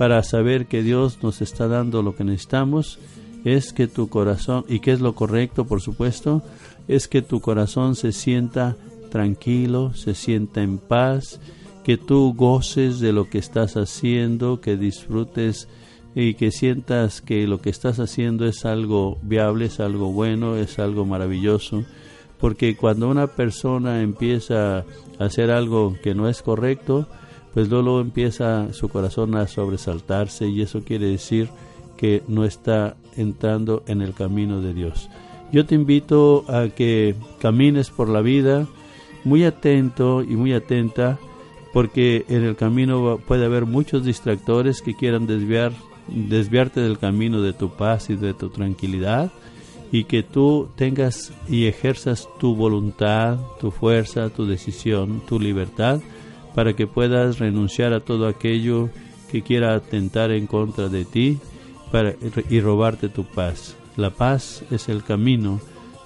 para 0.02 0.24
saber 0.24 0.66
que 0.66 0.82
Dios 0.82 1.20
nos 1.22 1.44
está 1.44 1.68
dando 1.68 2.02
lo 2.02 2.16
que 2.16 2.24
necesitamos 2.24 2.98
es 3.46 3.72
que 3.72 3.86
tu 3.86 4.10
corazón, 4.10 4.66
y 4.68 4.80
que 4.80 4.94
es 4.94 5.00
lo 5.00 5.14
correcto, 5.14 5.66
por 5.66 5.80
supuesto, 5.80 6.42
es 6.88 7.08
que 7.08 7.22
tu 7.22 7.40
corazón 7.40 7.94
se 7.94 8.12
sienta 8.12 8.78
tranquilo, 9.12 9.94
se 9.94 10.16
sienta 10.16 10.64
en 10.64 10.80
paz, 10.80 11.40
que 11.84 11.98
tú 11.98 12.34
goces 12.36 13.00
de 13.00 13.14
lo 13.14 13.30
que 13.30 13.38
estás 13.38 13.78
haciendo, 13.78 14.60
que 14.60 14.76
disfrutes 14.76 15.68
y 16.16 16.34
que 16.34 16.50
sientas 16.50 17.22
que 17.22 17.46
lo 17.46 17.62
que 17.62 17.70
estás 17.70 18.00
haciendo 18.00 18.48
es 18.48 18.66
algo 18.66 19.20
viable, 19.22 19.66
es 19.66 19.80
algo 19.80 20.12
bueno, 20.12 20.56
es 20.56 20.80
algo 20.80 21.06
maravilloso. 21.06 21.84
Porque 22.40 22.76
cuando 22.76 23.08
una 23.08 23.28
persona 23.28 24.02
empieza 24.02 24.80
a 24.80 24.84
hacer 25.20 25.52
algo 25.52 25.96
que 26.02 26.16
no 26.16 26.28
es 26.28 26.42
correcto, 26.42 27.08
pues 27.54 27.70
luego 27.70 28.02
empieza 28.02 28.74
su 28.74 28.90
corazón 28.90 29.36
a 29.36 29.48
sobresaltarse 29.48 30.48
y 30.48 30.62
eso 30.62 30.82
quiere 30.82 31.08
decir 31.08 31.50
que 31.98 32.24
no 32.28 32.46
está 32.46 32.96
entrando 33.16 33.84
en 33.88 34.02
el 34.02 34.14
camino 34.14 34.62
de 34.62 34.74
Dios. 34.74 35.10
Yo 35.52 35.66
te 35.66 35.76
invito 35.76 36.46
a 36.48 36.70
que 36.70 37.16
camines 37.40 37.90
por 37.90 38.08
la 38.08 38.22
vida 38.22 38.68
muy 39.24 39.44
atento 39.44 40.24
y 40.24 40.36
muy 40.36 40.54
atenta 40.54 41.20
porque 41.74 42.26
en 42.28 42.44
el 42.44 42.56
camino 42.56 43.20
puede 43.28 43.46
haber 43.46 43.66
muchos 43.66 44.06
distractores 44.06 44.82
que 44.82 44.96
quieran 44.96 45.28
desviar 45.28 45.74
desviarte 46.08 46.82
del 46.82 46.98
camino 46.98 47.42
de 47.42 47.54
tu 47.54 47.70
paz 47.70 48.10
y 48.10 48.16
de 48.16 48.34
tu 48.34 48.50
tranquilidad 48.50 49.32
y 49.92 50.06
que 50.06 50.24
tú 50.24 50.70
tengas 50.76 51.34
y 51.50 51.68
ejerzas 51.68 52.28
tu 52.40 52.56
voluntad, 52.56 53.38
tu 53.60 53.72
fuerza, 53.72 54.30
tu 54.30 54.46
decisión, 54.46 55.22
tu 55.28 55.40
libertad, 55.40 56.02
para 56.56 56.74
que 56.74 56.88
puedas 56.88 57.40
renunciar 57.40 57.94
a 57.94 58.00
todo 58.00 58.28
aquello 58.28 58.90
que 59.32 59.42
quiera 59.42 59.76
atentar 59.76 60.32
en 60.32 60.48
contra 60.48 60.90
de 60.90 61.06
ti 61.06 61.40
para, 61.92 62.16
y 62.50 62.60
robarte 62.60 63.10
tu 63.10 63.24
paz. 63.24 63.76
La 63.96 64.10
paz 64.10 64.64
es 64.72 64.90
el 64.90 65.04
camino 65.04 65.62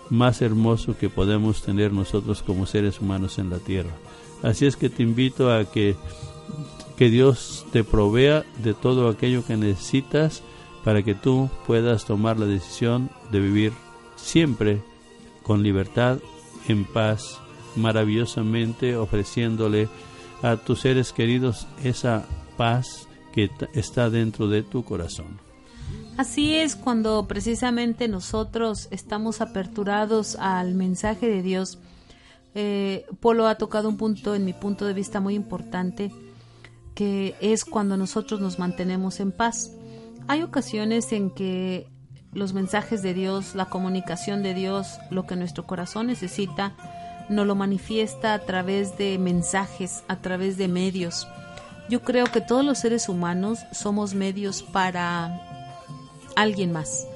más 0.09 0.41
hermoso 0.41 0.97
que 0.97 1.09
podemos 1.09 1.63
tener 1.63 1.91
nosotros 1.91 2.43
como 2.43 2.65
seres 2.65 3.01
humanos 3.01 3.39
en 3.39 3.49
la 3.49 3.57
tierra. 3.57 3.91
Así 4.43 4.65
es 4.65 4.75
que 4.75 4.89
te 4.89 5.03
invito 5.03 5.51
a 5.51 5.65
que, 5.65 5.95
que 6.97 7.09
Dios 7.09 7.65
te 7.71 7.83
provea 7.83 8.45
de 8.63 8.73
todo 8.73 9.09
aquello 9.09 9.43
que 9.45 9.57
necesitas 9.57 10.43
para 10.83 11.01
que 11.01 11.15
tú 11.15 11.49
puedas 11.65 12.05
tomar 12.05 12.37
la 12.37 12.45
decisión 12.45 13.09
de 13.31 13.39
vivir 13.39 13.73
siempre 14.15 14.81
con 15.41 15.63
libertad, 15.63 16.19
en 16.67 16.85
paz, 16.85 17.39
maravillosamente 17.75 18.97
ofreciéndole 18.97 19.87
a 20.45 20.57
tus 20.57 20.81
seres 20.81 21.11
queridos 21.11 21.67
esa 21.83 22.23
paz 22.55 23.07
que 23.33 23.49
está 23.73 24.11
dentro 24.11 24.47
de 24.47 24.61
tu 24.61 24.85
corazón. 24.85 25.39
Así 26.17 26.55
es 26.55 26.75
cuando 26.75 27.27
precisamente 27.27 28.07
nosotros 28.07 28.87
estamos 28.91 29.41
aperturados 29.41 30.35
al 30.35 30.75
mensaje 30.75 31.27
de 31.27 31.41
Dios. 31.41 31.79
Eh, 32.53 33.05
Polo 33.19 33.47
ha 33.47 33.55
tocado 33.55 33.89
un 33.89 33.97
punto 33.97 34.35
en 34.35 34.45
mi 34.45 34.53
punto 34.53 34.85
de 34.85 34.93
vista 34.93 35.19
muy 35.19 35.33
importante, 35.33 36.11
que 36.93 37.35
es 37.41 37.65
cuando 37.65 37.97
nosotros 37.97 38.39
nos 38.39 38.59
mantenemos 38.59 39.19
en 39.19 39.31
paz. 39.31 39.71
Hay 40.27 40.43
ocasiones 40.43 41.11
en 41.11 41.31
que 41.31 41.87
los 42.33 42.53
mensajes 42.53 43.01
de 43.01 43.15
Dios, 43.15 43.55
la 43.55 43.65
comunicación 43.65 44.43
de 44.43 44.53
Dios, 44.53 44.99
lo 45.09 45.25
que 45.25 45.35
nuestro 45.35 45.65
corazón 45.65 46.07
necesita, 46.07 46.75
nos 47.29 47.47
lo 47.47 47.55
manifiesta 47.55 48.33
a 48.33 48.39
través 48.39 48.97
de 48.97 49.17
mensajes, 49.17 50.03
a 50.07 50.17
través 50.17 50.57
de 50.57 50.67
medios. 50.67 51.27
Yo 51.89 52.01
creo 52.01 52.25
que 52.25 52.41
todos 52.41 52.65
los 52.65 52.79
seres 52.79 53.09
humanos 53.09 53.59
somos 53.71 54.13
medios 54.13 54.63
para 54.63 55.39
alguien 56.35 56.71
más. 56.71 57.07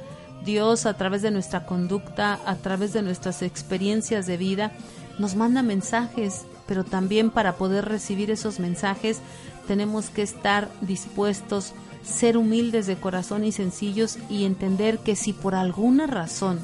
Dios 0.45 0.85
a 0.85 0.93
través 0.95 1.21
de 1.21 1.31
nuestra 1.31 1.65
conducta, 1.65 2.39
a 2.45 2.55
través 2.55 2.93
de 2.93 3.01
nuestras 3.01 3.41
experiencias 3.41 4.25
de 4.25 4.37
vida, 4.37 4.71
nos 5.17 5.35
manda 5.35 5.61
mensajes, 5.63 6.45
pero 6.65 6.83
también 6.83 7.29
para 7.29 7.55
poder 7.55 7.85
recibir 7.85 8.31
esos 8.31 8.59
mensajes 8.59 9.19
tenemos 9.67 10.09
que 10.09 10.21
estar 10.21 10.69
dispuestos 10.81 11.73
ser 12.03 12.37
humildes 12.37 12.87
de 12.87 12.95
corazón 12.95 13.43
y 13.43 13.51
sencillos 13.51 14.17
y 14.29 14.45
entender 14.45 14.99
que 14.99 15.15
si 15.15 15.33
por 15.33 15.55
alguna 15.55 16.07
razón 16.07 16.59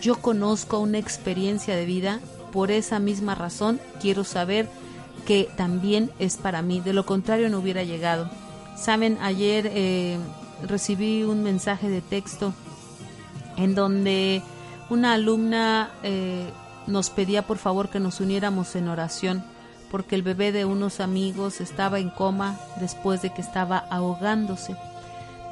yo 0.00 0.16
conozco 0.16 0.80
una 0.80 0.98
experiencia 0.98 1.76
de 1.76 1.86
vida, 1.86 2.20
por 2.54 2.70
esa 2.70 3.00
misma 3.00 3.34
razón 3.34 3.80
quiero 4.00 4.22
saber 4.22 4.68
que 5.26 5.50
también 5.56 6.12
es 6.20 6.36
para 6.36 6.62
mí, 6.62 6.80
de 6.80 6.92
lo 6.92 7.04
contrario 7.04 7.50
no 7.50 7.58
hubiera 7.58 7.82
llegado. 7.82 8.30
Saben, 8.76 9.18
ayer 9.20 9.68
eh, 9.74 10.18
recibí 10.62 11.24
un 11.24 11.42
mensaje 11.42 11.88
de 11.88 12.00
texto 12.00 12.54
en 13.56 13.74
donde 13.74 14.40
una 14.88 15.14
alumna 15.14 15.90
eh, 16.04 16.48
nos 16.86 17.10
pedía 17.10 17.42
por 17.42 17.58
favor 17.58 17.88
que 17.88 17.98
nos 17.98 18.20
uniéramos 18.20 18.76
en 18.76 18.86
oración 18.88 19.44
porque 19.90 20.14
el 20.14 20.22
bebé 20.22 20.52
de 20.52 20.64
unos 20.64 21.00
amigos 21.00 21.60
estaba 21.60 21.98
en 21.98 22.10
coma 22.10 22.56
después 22.78 23.20
de 23.20 23.30
que 23.30 23.40
estaba 23.40 23.78
ahogándose. 23.90 24.76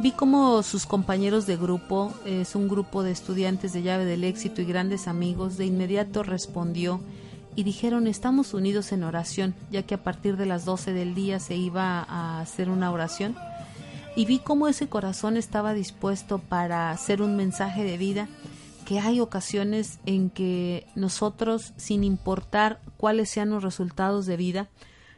Vi 0.00 0.12
como 0.12 0.62
sus 0.62 0.86
compañeros 0.86 1.46
de 1.46 1.56
grupo, 1.56 2.12
es 2.24 2.56
un 2.56 2.68
grupo 2.68 3.02
de 3.02 3.12
estudiantes 3.12 3.72
de 3.72 3.82
llave 3.82 4.04
del 4.04 4.24
éxito 4.24 4.60
y 4.60 4.64
grandes 4.64 5.06
amigos, 5.06 5.56
de 5.56 5.66
inmediato 5.66 6.22
respondió 6.22 7.00
y 7.54 7.64
dijeron 7.64 8.06
estamos 8.06 8.54
unidos 8.54 8.92
en 8.92 9.04
oración, 9.04 9.54
ya 9.70 9.82
que 9.82 9.94
a 9.94 10.02
partir 10.02 10.36
de 10.36 10.46
las 10.46 10.64
12 10.64 10.92
del 10.92 11.14
día 11.14 11.38
se 11.38 11.54
iba 11.56 12.00
a 12.00 12.40
hacer 12.40 12.70
una 12.70 12.90
oración. 12.90 13.36
Y 14.16 14.26
vi 14.26 14.38
cómo 14.38 14.68
ese 14.68 14.88
corazón 14.88 15.36
estaba 15.36 15.72
dispuesto 15.72 16.38
para 16.38 16.90
hacer 16.90 17.22
un 17.22 17.36
mensaje 17.36 17.84
de 17.84 17.96
vida, 17.96 18.28
que 18.84 18.98
hay 18.98 19.20
ocasiones 19.20 20.00
en 20.06 20.28
que 20.28 20.86
nosotros, 20.94 21.72
sin 21.76 22.04
importar 22.04 22.80
cuáles 22.96 23.30
sean 23.30 23.50
los 23.50 23.62
resultados 23.62 24.26
de 24.26 24.36
vida, 24.36 24.68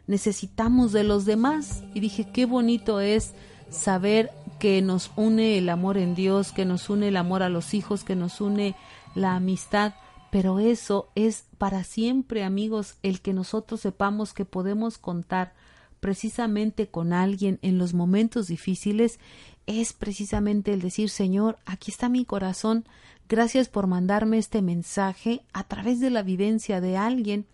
necesitamos 0.07 0.93
de 0.93 1.05
los 1.05 1.25
demás. 1.25 1.83
Y 1.95 2.01
dije, 2.01 2.29
qué 2.31 2.47
bonito 2.47 3.01
es 3.01 3.33
saber 3.71 4.31
que 4.65 4.81
nos 4.81 5.11
une 5.15 5.59
el 5.59 5.69
amor 5.69 5.99
en 5.99 6.15
Dios, 6.15 6.51
que 6.51 6.65
nos 6.65 6.89
une 6.89 7.09
el 7.09 7.19
amor 7.19 7.43
a 7.43 7.51
los 7.51 7.75
hijos, 7.75 8.03
que 8.03 8.17
nos 8.17 8.41
une 8.41 8.75
la 9.15 9.37
amistad, 9.37 9.93
pero 10.31 10.59
eso 10.59 11.11
es 11.15 11.45
para 11.59 11.85
siempre, 11.85 12.45
amigos, 12.45 12.95
el 13.03 13.21
que 13.21 13.35
nosotros 13.35 13.83
sepamos 13.83 14.33
que 14.33 14.47
podemos 14.47 14.97
contar 14.97 15.53
precisamente 16.01 16.87
con 16.87 17.13
alguien 17.13 17.59
en 17.61 17.77
los 17.77 17.93
momentos 17.93 18.47
difíciles 18.47 19.21
es 19.67 19.93
precisamente 19.93 20.73
el 20.73 20.81
decir, 20.81 21.11
Señor, 21.11 21.59
aquí 21.67 21.91
está 21.91 22.09
mi 22.09 22.25
corazón, 22.25 22.87
gracias 23.29 23.69
por 23.69 23.87
mandarme 23.87 24.39
este 24.39 24.63
mensaje 24.63 25.43
a 25.53 25.65
través 25.65 26.01
de 26.01 26.09
la 26.09 26.23
vivencia 26.23 26.81
de 26.81 26.97
alguien, 26.97 27.45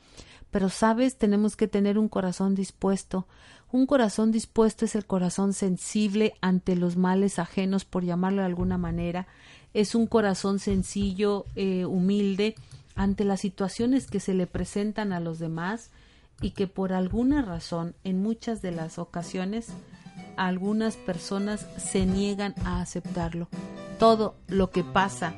pero 0.53 0.69
sabes, 0.69 1.19
tenemos 1.19 1.57
que 1.57 1.67
tener 1.67 1.99
un 1.99 2.09
corazón 2.09 2.55
dispuesto, 2.55 3.27
un 3.73 3.87
corazón 3.87 4.33
dispuesto 4.33 4.85
es 4.85 4.95
el 4.95 5.07
corazón 5.07 5.53
sensible 5.53 6.35
ante 6.41 6.75
los 6.75 6.97
males 6.97 7.39
ajenos, 7.39 7.85
por 7.85 8.05
llamarlo 8.05 8.43
de 8.43 8.47
alguna 8.47 8.79
manera. 8.79 9.27
Es 9.75 9.95
un 9.95 10.07
corazón 10.07 10.59
sencillo, 10.59 11.47
eh, 11.55 11.85
humilde, 11.85 12.57
ante 12.97 13.25
las 13.25 13.41
situaciones 13.41 14.09
que 14.09 14.19
se 14.19 14.35
le 14.35 14.47
presentan 14.47 15.13
a 15.13 15.21
los 15.21 15.39
demás 15.39 15.91
y 16.41 16.51
que 16.51 16.67
por 16.67 16.93
alguna 16.93 17.43
razón, 17.43 17.95
en 18.03 18.23
muchas 18.23 18.61
de 18.61 18.73
las 18.73 18.99
ocasiones, 18.99 19.69
algunas 20.37 20.97
personas 20.97 21.67
se 21.79 22.07
niegan 22.07 22.55
a 22.65 22.81
aceptarlo. 22.81 23.49
Todo 23.99 24.35
lo 24.49 24.71
que 24.71 24.83
pasa 24.83 25.35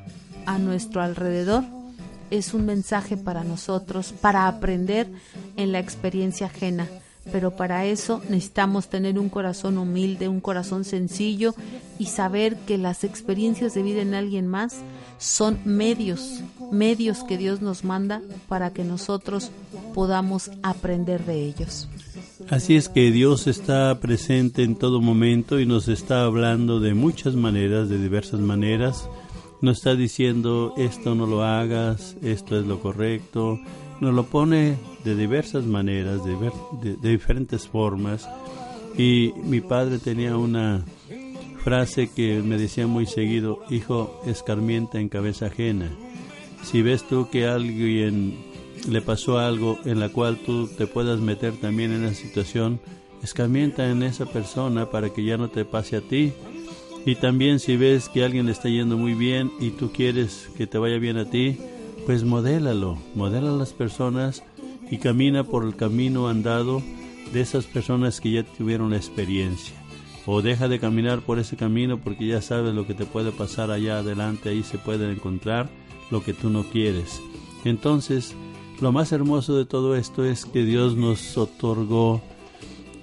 a 0.47 0.59
nuestro 0.59 1.03
alrededor 1.03 1.65
es 2.31 2.55
un 2.55 2.65
mensaje 2.65 3.19
para 3.19 3.45
nosotros, 3.45 4.13
para 4.13 4.49
aprender 4.49 5.13
en 5.57 5.73
la 5.73 5.81
experiencia 5.81 6.47
ajena 6.47 6.89
pero 7.31 7.53
para 7.53 7.85
eso 7.85 8.21
necesitamos 8.29 8.89
tener 8.89 9.19
un 9.19 9.29
corazón 9.29 9.79
humilde, 9.79 10.29
un 10.29 10.41
corazón 10.41 10.85
sencillo 10.85 11.55
y 11.99 12.07
saber 12.07 12.57
que 12.67 12.79
las 12.79 13.05
experiencias 13.05 13.75
de 13.75 13.83
vida 13.83 14.03
en 14.03 14.15
alguien 14.15 14.49
más 14.49 14.79
son 15.19 15.61
medios, 15.65 16.41
medios 16.73 17.23
que 17.23 17.39
Dios 17.39 17.61
nos 17.61 17.85
manda 17.85 18.23
para 18.49 18.73
que 18.73 18.83
nosotros 18.83 19.51
podamos 19.95 20.51
aprender 20.63 21.25
de 21.25 21.45
ellos. 21.45 21.89
Así 22.51 22.77
es 22.77 22.89
que 22.89 23.13
Dios 23.13 23.47
está 23.47 24.01
presente 24.01 24.65
en 24.65 24.75
todo 24.75 25.01
momento 25.01 25.61
y 25.61 25.67
nos 25.67 25.89
está 25.89 26.25
hablando 26.25 26.81
de 26.81 26.95
muchas 26.95 27.37
maneras, 27.37 27.89
de 27.89 27.99
diversas 27.99 28.41
maneras. 28.41 29.09
Nos 29.61 29.79
está 29.79 29.95
diciendo 29.95 30.75
esto 30.77 31.15
no 31.15 31.27
lo 31.27 31.45
hagas, 31.45 32.17
esto 32.21 32.59
es 32.59 32.67
lo 32.67 32.81
correcto, 32.81 33.61
nos 34.03 34.15
lo 34.15 34.25
pone 34.25 34.79
de 35.05 35.15
diversas 35.15 35.65
maneras, 35.65 36.23
de, 36.25 36.97
diferentes 37.09 37.69
formas. 37.69 38.29
Y 38.99 39.33
mi 39.45 39.61
padre 39.61 40.01
tenía 40.01 40.37
una 40.37 40.85
frase 41.63 42.11
que 42.11 42.43
me 42.43 42.59
decía 42.59 42.89
muy 42.89 43.07
seguido, 43.07 43.61
hijo, 43.71 44.21
escarmienta 44.27 44.99
en 44.99 45.09
cabeza 45.09 45.47
ajena. 45.47 45.89
Si 46.65 46.83
ves 46.83 47.05
tú 47.05 47.29
que 47.31 47.47
alguien 47.47 48.37
le 48.89 49.03
pasó 49.03 49.39
algo 49.39 49.79
en 49.85 50.01
la 50.01 50.09
cual 50.09 50.39
tú 50.39 50.67
te 50.67 50.89
puedas 50.89 51.21
meter 51.21 51.53
también 51.53 51.93
en 51.93 52.05
esa 52.05 52.21
situación, 52.21 52.81
escarmienta 53.23 53.89
en 53.89 54.03
esa 54.03 54.27
persona 54.27 54.91
para 54.91 55.11
que 55.11 55.25
ya 55.25 55.37
no 55.37 55.49
te 55.49 55.65
pase 55.65 55.97
a 55.97 56.01
ti. 56.01 56.33
Y 57.07 57.15
también 57.15 57.61
si 57.61 57.77
ves 57.77 58.09
que 58.09 58.25
alguien 58.25 58.47
le 58.47 58.53
está 58.53 58.69
yendo 58.69 58.97
muy 58.97 59.15
bien 59.15 59.53
y 59.61 59.71
tú 59.71 59.93
quieres 59.93 60.51
que 60.57 60.67
te 60.67 60.79
vaya 60.79 60.99
bien 60.99 61.19
a 61.19 61.31
ti, 61.31 61.57
pues 62.07 62.25
modélalo, 62.25 62.99
modela 63.15 63.51
a 63.51 63.57
las 63.57 63.73
personas 63.73 64.43
y 64.91 64.99
camina 64.99 65.45
por 65.45 65.65
el 65.65 65.77
camino 65.77 66.29
andado 66.29 66.83
de 67.33 67.41
esas 67.41 67.65
personas 67.67 68.21
que 68.21 68.33
ya 68.33 68.43
tuvieron 68.45 68.91
la 68.91 68.97
experiencia. 68.97 69.75
O 70.27 70.43
deja 70.43 70.69
de 70.69 70.79
caminar 70.79 71.21
por 71.21 71.39
ese 71.39 71.57
camino 71.57 71.99
porque 71.99 72.27
ya 72.27 72.43
sabes 72.43 72.75
lo 72.75 72.87
que 72.87 72.95
te 72.95 73.07
puede 73.07 73.33
pasar 73.33 73.71
allá 73.71 73.99
adelante, 73.99 74.51
ahí 74.51 74.63
se 74.63 74.79
puede 74.79 75.11
encontrar 75.11 75.69
lo 76.11 76.23
que 76.23 76.35
tú 76.35 76.51
no 76.51 76.65
quieres. 76.65 77.21
Entonces, 77.65 78.35
lo 78.81 78.93
más 78.93 79.13
hermoso 79.13 79.57
de 79.57 79.65
todo 79.65 79.97
esto 79.97 80.25
es 80.25 80.45
que 80.45 80.65
Dios 80.65 80.97
nos 80.97 81.37
otorgó 81.39 82.21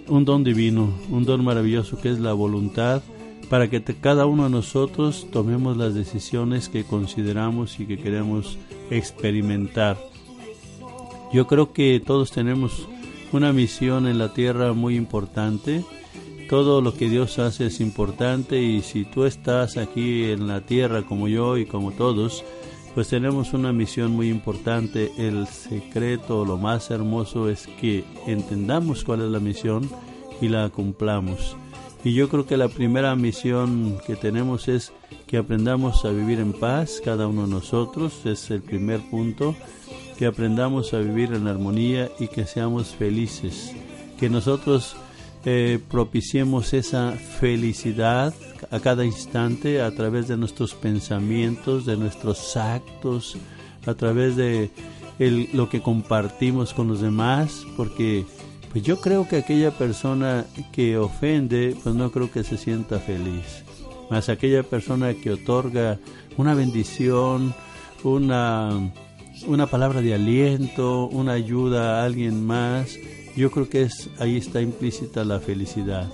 un 0.07 0.25
don 0.25 0.43
divino, 0.43 0.93
un 1.09 1.25
don 1.25 1.43
maravilloso 1.43 1.99
que 1.99 2.09
es 2.09 2.19
la 2.19 2.33
voluntad 2.33 3.01
para 3.49 3.67
que 3.69 3.81
cada 3.81 4.25
uno 4.25 4.43
de 4.43 4.51
nosotros 4.51 5.27
tomemos 5.31 5.75
las 5.75 5.95
decisiones 5.95 6.69
que 6.69 6.83
consideramos 6.83 7.79
y 7.79 7.85
que 7.85 7.97
queremos 7.97 8.57
experimentar. 8.91 9.97
Yo 11.33 11.47
creo 11.47 11.73
que 11.73 12.01
todos 12.05 12.31
tenemos 12.31 12.87
una 13.31 13.51
misión 13.53 14.07
en 14.07 14.17
la 14.17 14.33
tierra 14.33 14.73
muy 14.73 14.95
importante. 14.95 15.83
Todo 16.47 16.81
lo 16.81 16.93
que 16.93 17.09
Dios 17.09 17.37
hace 17.39 17.67
es 17.67 17.79
importante 17.79 18.61
y 18.61 18.81
si 18.81 19.05
tú 19.05 19.25
estás 19.25 19.77
aquí 19.77 20.25
en 20.25 20.47
la 20.47 20.61
tierra 20.61 21.03
como 21.03 21.27
yo 21.27 21.57
y 21.57 21.65
como 21.65 21.91
todos, 21.91 22.43
pues 22.95 23.09
tenemos 23.09 23.53
una 23.53 23.71
misión 23.71 24.11
muy 24.11 24.29
importante. 24.29 25.11
El 25.17 25.47
secreto, 25.47 26.45
lo 26.45 26.57
más 26.57 26.89
hermoso 26.89 27.49
es 27.49 27.67
que 27.79 28.03
entendamos 28.25 29.03
cuál 29.03 29.21
es 29.21 29.29
la 29.29 29.39
misión 29.39 29.89
y 30.41 30.47
la 30.47 30.69
cumplamos. 30.69 31.55
Y 32.03 32.13
yo 32.13 32.29
creo 32.29 32.45
que 32.45 32.55
la 32.55 32.69
primera 32.69 33.15
misión 33.15 33.97
que 34.07 34.15
tenemos 34.15 34.67
es 34.69 34.93
que 35.27 35.37
aprendamos 35.37 36.05
a 36.05 36.11
vivir 36.11 36.39
en 36.39 36.53
paz, 36.53 37.01
cada 37.03 37.27
uno 37.27 37.43
de 37.43 37.49
nosotros, 37.49 38.25
es 38.25 38.49
el 38.51 38.61
primer 38.61 39.01
punto, 39.09 39.55
que 40.17 40.25
aprendamos 40.25 40.93
a 40.93 40.99
vivir 40.99 41.33
en 41.33 41.47
armonía 41.47 42.09
y 42.19 42.27
que 42.27 42.45
seamos 42.45 42.95
felices, 42.95 43.73
que 44.17 44.29
nosotros 44.29 44.95
eh, 45.45 45.79
propiciemos 45.89 46.73
esa 46.73 47.11
felicidad 47.11 48.33
a 48.71 48.79
cada 48.79 49.05
instante 49.05 49.81
a 49.81 49.91
través 49.91 50.27
de 50.27 50.37
nuestros 50.37 50.73
pensamientos, 50.75 51.85
de 51.85 51.97
nuestros 51.97 52.57
actos, 52.57 53.37
a 53.85 53.93
través 53.93 54.35
de 54.35 54.71
lo 55.53 55.69
que 55.69 55.81
compartimos 55.81 56.73
con 56.73 56.87
los 56.87 57.01
demás, 57.01 57.65
porque 57.75 58.25
pues 58.71 58.83
yo 58.83 58.99
creo 59.01 59.27
que 59.27 59.37
aquella 59.37 59.71
persona 59.71 60.45
que 60.71 60.97
ofende, 60.97 61.75
pues 61.83 61.95
no 61.95 62.11
creo 62.11 62.31
que 62.31 62.43
se 62.43 62.57
sienta 62.57 62.99
feliz 62.99 63.63
más 64.09 64.29
aquella 64.29 64.63
persona 64.63 65.13
que 65.13 65.31
otorga 65.31 65.99
una 66.37 66.53
bendición, 66.53 67.53
una, 68.03 68.91
una 69.45 69.67
palabra 69.67 70.01
de 70.01 70.13
aliento, 70.13 71.07
una 71.07 71.33
ayuda 71.33 72.01
a 72.01 72.05
alguien 72.05 72.45
más, 72.45 72.97
yo 73.35 73.51
creo 73.51 73.69
que 73.69 73.83
es, 73.83 74.09
ahí 74.19 74.37
está 74.37 74.61
implícita 74.61 75.23
la 75.23 75.39
felicidad. 75.39 76.11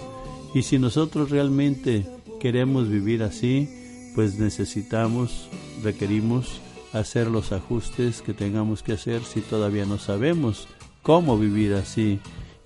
Y 0.53 0.63
si 0.63 0.77
nosotros 0.79 1.29
realmente 1.29 2.05
queremos 2.39 2.89
vivir 2.89 3.23
así, 3.23 3.69
pues 4.13 4.39
necesitamos, 4.39 5.49
requerimos 5.83 6.59
hacer 6.93 7.27
los 7.27 7.51
ajustes 7.51 8.21
que 8.21 8.33
tengamos 8.33 8.83
que 8.83 8.93
hacer 8.93 9.23
si 9.23 9.41
todavía 9.41 9.85
no 9.85 9.97
sabemos 9.97 10.67
cómo 11.01 11.37
vivir 11.37 11.73
así. 11.73 12.19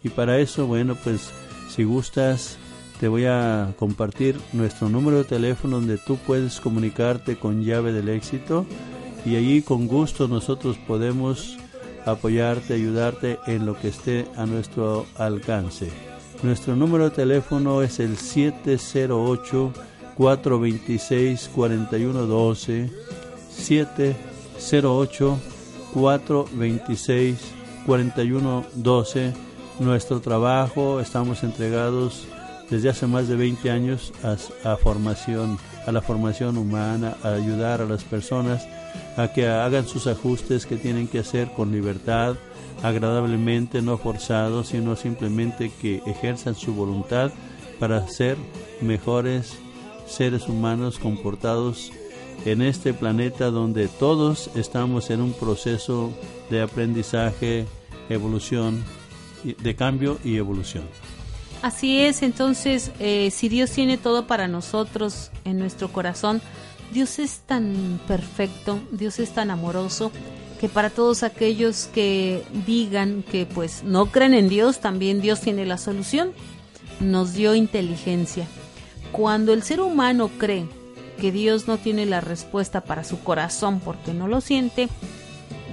Y 0.03 0.09
para 0.09 0.39
eso, 0.39 0.65
bueno, 0.67 0.95
pues 0.95 1.31
si 1.69 1.83
gustas, 1.83 2.57
te 2.99 3.07
voy 3.07 3.25
a 3.25 3.73
compartir 3.77 4.37
nuestro 4.53 4.89
número 4.89 5.19
de 5.19 5.23
teléfono 5.23 5.77
donde 5.77 5.97
tú 5.97 6.17
puedes 6.17 6.59
comunicarte 6.59 7.37
con 7.37 7.63
llave 7.63 7.93
del 7.93 8.09
éxito. 8.09 8.65
Y 9.25 9.35
allí 9.35 9.61
con 9.61 9.87
gusto 9.87 10.27
nosotros 10.27 10.77
podemos 10.87 11.57
apoyarte, 12.05 12.73
ayudarte 12.73 13.39
en 13.47 13.65
lo 13.65 13.77
que 13.77 13.89
esté 13.89 14.25
a 14.35 14.45
nuestro 14.45 15.05
alcance. 15.17 15.89
Nuestro 16.43 16.75
número 16.75 17.05
de 17.05 17.15
teléfono 17.15 17.81
es 17.81 17.99
el 17.99 18.17
708 18.17 19.73
426 20.15 21.49
4112 21.53 22.89
708 23.49 25.39
426 25.93 27.37
4112 27.85 29.48
nuestro 29.79 30.19
trabajo 30.19 30.99
estamos 30.99 31.43
entregados 31.43 32.27
desde 32.69 32.89
hace 32.89 33.07
más 33.07 33.27
de 33.27 33.35
20 33.35 33.71
años 33.71 34.13
a, 34.63 34.75
formación, 34.77 35.57
a 35.87 35.91
la 35.91 36.01
formación 36.01 36.57
humana, 36.57 37.15
a 37.23 37.29
ayudar 37.29 37.81
a 37.81 37.85
las 37.85 38.03
personas 38.03 38.67
a 39.17 39.29
que 39.29 39.47
hagan 39.47 39.87
sus 39.87 40.07
ajustes 40.07 40.65
que 40.65 40.77
tienen 40.77 41.07
que 41.07 41.19
hacer 41.19 41.51
con 41.51 41.71
libertad, 41.71 42.35
agradablemente, 42.83 43.81
no 43.81 43.97
forzados, 43.97 44.67
sino 44.67 44.95
simplemente 44.95 45.71
que 45.81 46.01
ejerzan 46.05 46.55
su 46.55 46.73
voluntad 46.73 47.31
para 47.79 48.07
ser 48.07 48.37
mejores 48.81 49.57
seres 50.05 50.47
humanos 50.47 50.99
comportados 50.99 51.91
en 52.45 52.61
este 52.61 52.93
planeta 52.93 53.51
donde 53.51 53.87
todos 53.87 54.49
estamos 54.55 55.09
en 55.09 55.21
un 55.21 55.33
proceso 55.33 56.11
de 56.49 56.61
aprendizaje, 56.61 57.65
evolución, 58.09 58.83
de 59.43 59.75
cambio 59.75 60.19
y 60.23 60.37
evolución. 60.37 60.83
Así 61.61 61.99
es, 61.99 62.21
entonces, 62.21 62.91
eh, 62.99 63.31
si 63.31 63.49
Dios 63.49 63.71
tiene 63.71 63.97
todo 63.97 64.27
para 64.27 64.47
nosotros 64.47 65.31
en 65.43 65.59
nuestro 65.59 65.91
corazón, 65.91 66.41
Dios 66.93 67.19
es 67.19 67.39
tan 67.39 67.99
perfecto, 68.07 68.79
Dios 68.91 69.19
es 69.19 69.33
tan 69.33 69.51
amoroso, 69.51 70.11
que 70.59 70.69
para 70.69 70.89
todos 70.89 71.23
aquellos 71.23 71.89
que 71.93 72.43
digan 72.65 73.23
que 73.23 73.45
pues 73.45 73.83
no 73.83 74.07
creen 74.07 74.33
en 74.33 74.49
Dios, 74.49 74.79
también 74.79 75.21
Dios 75.21 75.39
tiene 75.41 75.65
la 75.65 75.77
solución. 75.77 76.31
Nos 76.99 77.33
dio 77.33 77.55
inteligencia. 77.55 78.45
Cuando 79.13 79.53
el 79.53 79.63
ser 79.63 79.79
humano 79.79 80.29
cree 80.37 80.65
que 81.19 81.31
Dios 81.31 81.67
no 81.67 81.77
tiene 81.77 82.05
la 82.05 82.19
respuesta 82.19 82.81
para 82.81 83.05
su 83.05 83.19
corazón 83.19 83.79
porque 83.79 84.13
no 84.13 84.27
lo 84.27 84.41
siente, 84.41 84.89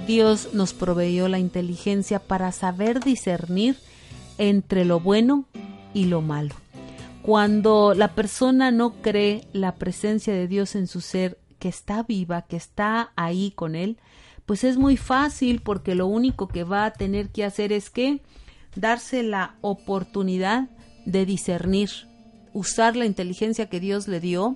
Dios 0.07 0.53
nos 0.53 0.73
proveyó 0.73 1.27
la 1.27 1.37
inteligencia 1.37 2.19
para 2.19 2.53
saber 2.53 3.01
discernir 3.01 3.75
entre 4.37 4.85
lo 4.85 5.01
bueno 5.01 5.43
y 5.93 6.05
lo 6.05 6.21
malo. 6.21 6.55
Cuando 7.23 7.93
la 7.93 8.15
persona 8.15 8.71
no 8.71 9.01
cree 9.01 9.45
la 9.51 9.75
presencia 9.75 10.33
de 10.33 10.47
Dios 10.47 10.75
en 10.75 10.87
su 10.87 11.01
ser, 11.01 11.37
que 11.59 11.67
está 11.67 12.03
viva, 12.03 12.43
que 12.43 12.55
está 12.55 13.11
ahí 13.17 13.51
con 13.51 13.75
él, 13.75 13.97
pues 14.45 14.63
es 14.63 14.77
muy 14.77 14.95
fácil 14.95 15.59
porque 15.59 15.93
lo 15.93 16.07
único 16.07 16.47
que 16.47 16.63
va 16.63 16.85
a 16.85 16.93
tener 16.93 17.27
que 17.27 17.43
hacer 17.43 17.73
es 17.73 17.89
que 17.89 18.21
darse 18.77 19.23
la 19.23 19.55
oportunidad 19.59 20.69
de 21.05 21.25
discernir, 21.25 21.89
usar 22.53 22.95
la 22.95 23.05
inteligencia 23.05 23.67
que 23.67 23.81
Dios 23.81 24.07
le 24.07 24.21
dio, 24.21 24.55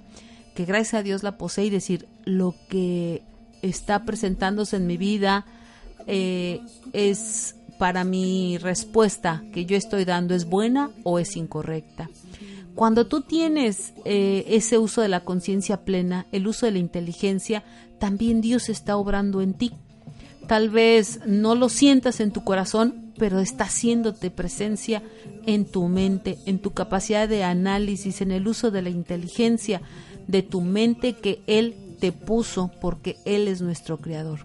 que 0.56 0.64
gracias 0.64 0.94
a 0.94 1.04
Dios 1.04 1.24
la 1.24 1.38
posee 1.38 1.66
y 1.66 1.70
decir 1.70 2.08
lo 2.24 2.56
que 2.70 3.24
está 3.62 4.06
presentándose 4.06 4.78
en 4.78 4.88
mi 4.88 4.97
vida 4.97 5.45
eh, 6.08 6.62
es 6.93 7.56
para 7.78 8.04
mi 8.04 8.58
respuesta 8.58 9.43
que 9.54 9.65
yo 9.65 9.76
estoy 9.76 10.06
dando 10.06 10.36
es 10.36 10.45
buena 10.45 10.91
o 11.04 11.19
es 11.19 11.36
incorrecta. 11.36 12.10
Cuando 12.76 13.08
tú 13.08 13.21
tienes 13.21 13.93
eh, 14.06 14.45
ese 14.47 14.78
uso 14.78 15.02
de 15.02 15.08
la 15.08 15.21
conciencia 15.21 15.84
plena, 15.84 16.28
el 16.32 16.47
uso 16.47 16.65
de 16.65 16.74
la 16.74 16.80
inteligencia, 16.80 17.63
también 18.00 18.39
Dios 18.39 18.69
está 18.69 18.97
obrando 18.97 19.41
en 19.41 19.54
ti. 19.54 19.74
Tal 20.47 20.69
vez 20.69 21.19
no 21.26 21.56
lo 21.56 21.69
sientas 21.69 22.19
en 22.19 22.32
tu 22.32 22.43
corazón, 22.43 23.13
pero 23.17 23.39
está 23.39 23.65
haciéndote 23.65 24.32
presencia 24.32 25.04
en 25.45 25.65
tu 25.65 25.88
mente, 25.88 26.38
en 26.45 26.60
tu 26.60 26.71
capacidad 26.71 27.28
de 27.28 27.43
análisis, 27.43 28.21
en 28.21 28.32
el 28.32 28.47
uso 28.47 28.71
de 28.71 28.82
la 28.82 28.89
inteligencia 28.89 29.82
de 30.28 30.43
tu 30.43 30.62
mente 30.62 31.13
que 31.13 31.41
Él 31.47 31.91
te 32.02 32.12
puso 32.12 32.72
porque 32.82 33.18
Él 33.26 33.48
es 33.48 33.62
nuestro 33.62 33.98
creador. 33.98 34.40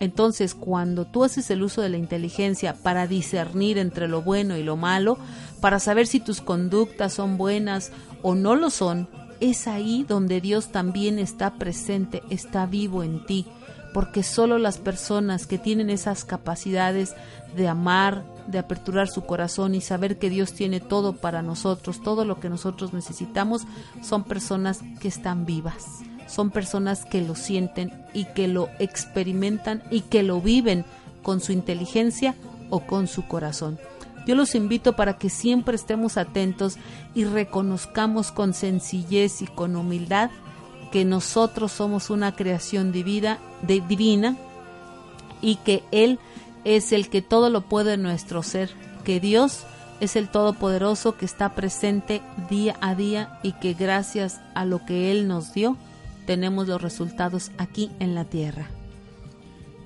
Entonces, 0.00 0.54
cuando 0.54 1.04
tú 1.04 1.22
haces 1.22 1.50
el 1.50 1.62
uso 1.62 1.82
de 1.82 1.90
la 1.90 1.98
inteligencia 1.98 2.74
para 2.74 3.06
discernir 3.06 3.78
entre 3.78 4.08
lo 4.08 4.22
bueno 4.22 4.56
y 4.56 4.64
lo 4.64 4.76
malo, 4.76 5.18
para 5.60 5.78
saber 5.78 6.06
si 6.06 6.18
tus 6.18 6.40
conductas 6.40 7.12
son 7.12 7.36
buenas 7.36 7.92
o 8.22 8.34
no 8.34 8.56
lo 8.56 8.70
son, 8.70 9.08
es 9.40 9.68
ahí 9.68 10.04
donde 10.08 10.40
Dios 10.40 10.72
también 10.72 11.18
está 11.18 11.54
presente, 11.58 12.22
está 12.30 12.64
vivo 12.64 13.02
en 13.02 13.26
ti, 13.26 13.46
porque 13.92 14.22
solo 14.22 14.56
las 14.56 14.78
personas 14.78 15.46
que 15.46 15.58
tienen 15.58 15.90
esas 15.90 16.24
capacidades 16.24 17.14
de 17.54 17.68
amar, 17.68 18.24
de 18.46 18.58
aperturar 18.58 19.08
su 19.08 19.22
corazón 19.26 19.74
y 19.74 19.82
saber 19.82 20.18
que 20.18 20.30
Dios 20.30 20.54
tiene 20.54 20.80
todo 20.80 21.12
para 21.12 21.42
nosotros, 21.42 22.02
todo 22.02 22.24
lo 22.24 22.40
que 22.40 22.48
nosotros 22.48 22.94
necesitamos, 22.94 23.64
son 24.02 24.24
personas 24.24 24.80
que 24.98 25.08
están 25.08 25.44
vivas 25.44 26.02
son 26.32 26.50
personas 26.50 27.04
que 27.04 27.20
lo 27.20 27.34
sienten 27.34 27.92
y 28.14 28.24
que 28.24 28.48
lo 28.48 28.70
experimentan 28.78 29.82
y 29.90 30.00
que 30.00 30.22
lo 30.22 30.40
viven 30.40 30.86
con 31.22 31.40
su 31.40 31.52
inteligencia 31.52 32.34
o 32.70 32.80
con 32.80 33.06
su 33.06 33.26
corazón. 33.28 33.78
Yo 34.26 34.34
los 34.34 34.54
invito 34.54 34.94
para 34.94 35.18
que 35.18 35.28
siempre 35.28 35.76
estemos 35.76 36.16
atentos 36.16 36.78
y 37.14 37.24
reconozcamos 37.24 38.32
con 38.32 38.54
sencillez 38.54 39.42
y 39.42 39.46
con 39.46 39.76
humildad 39.76 40.30
que 40.90 41.04
nosotros 41.04 41.70
somos 41.72 42.08
una 42.08 42.34
creación 42.34 42.92
divina, 42.92 43.38
de, 43.60 43.80
divina 43.80 44.36
y 45.42 45.56
que 45.56 45.82
Él 45.90 46.18
es 46.64 46.92
el 46.92 47.10
que 47.10 47.20
todo 47.20 47.50
lo 47.50 47.60
puede 47.62 47.94
en 47.94 48.02
nuestro 48.02 48.42
ser, 48.42 48.70
que 49.04 49.20
Dios 49.20 49.64
es 50.00 50.16
el 50.16 50.28
Todopoderoso 50.28 51.16
que 51.16 51.26
está 51.26 51.54
presente 51.54 52.22
día 52.48 52.76
a 52.80 52.94
día 52.94 53.38
y 53.42 53.52
que 53.52 53.74
gracias 53.74 54.40
a 54.54 54.64
lo 54.64 54.84
que 54.86 55.10
Él 55.10 55.28
nos 55.28 55.52
dio, 55.52 55.76
tenemos 56.26 56.68
los 56.68 56.80
resultados 56.80 57.50
aquí 57.58 57.90
en 58.00 58.14
la 58.14 58.24
tierra. 58.24 58.68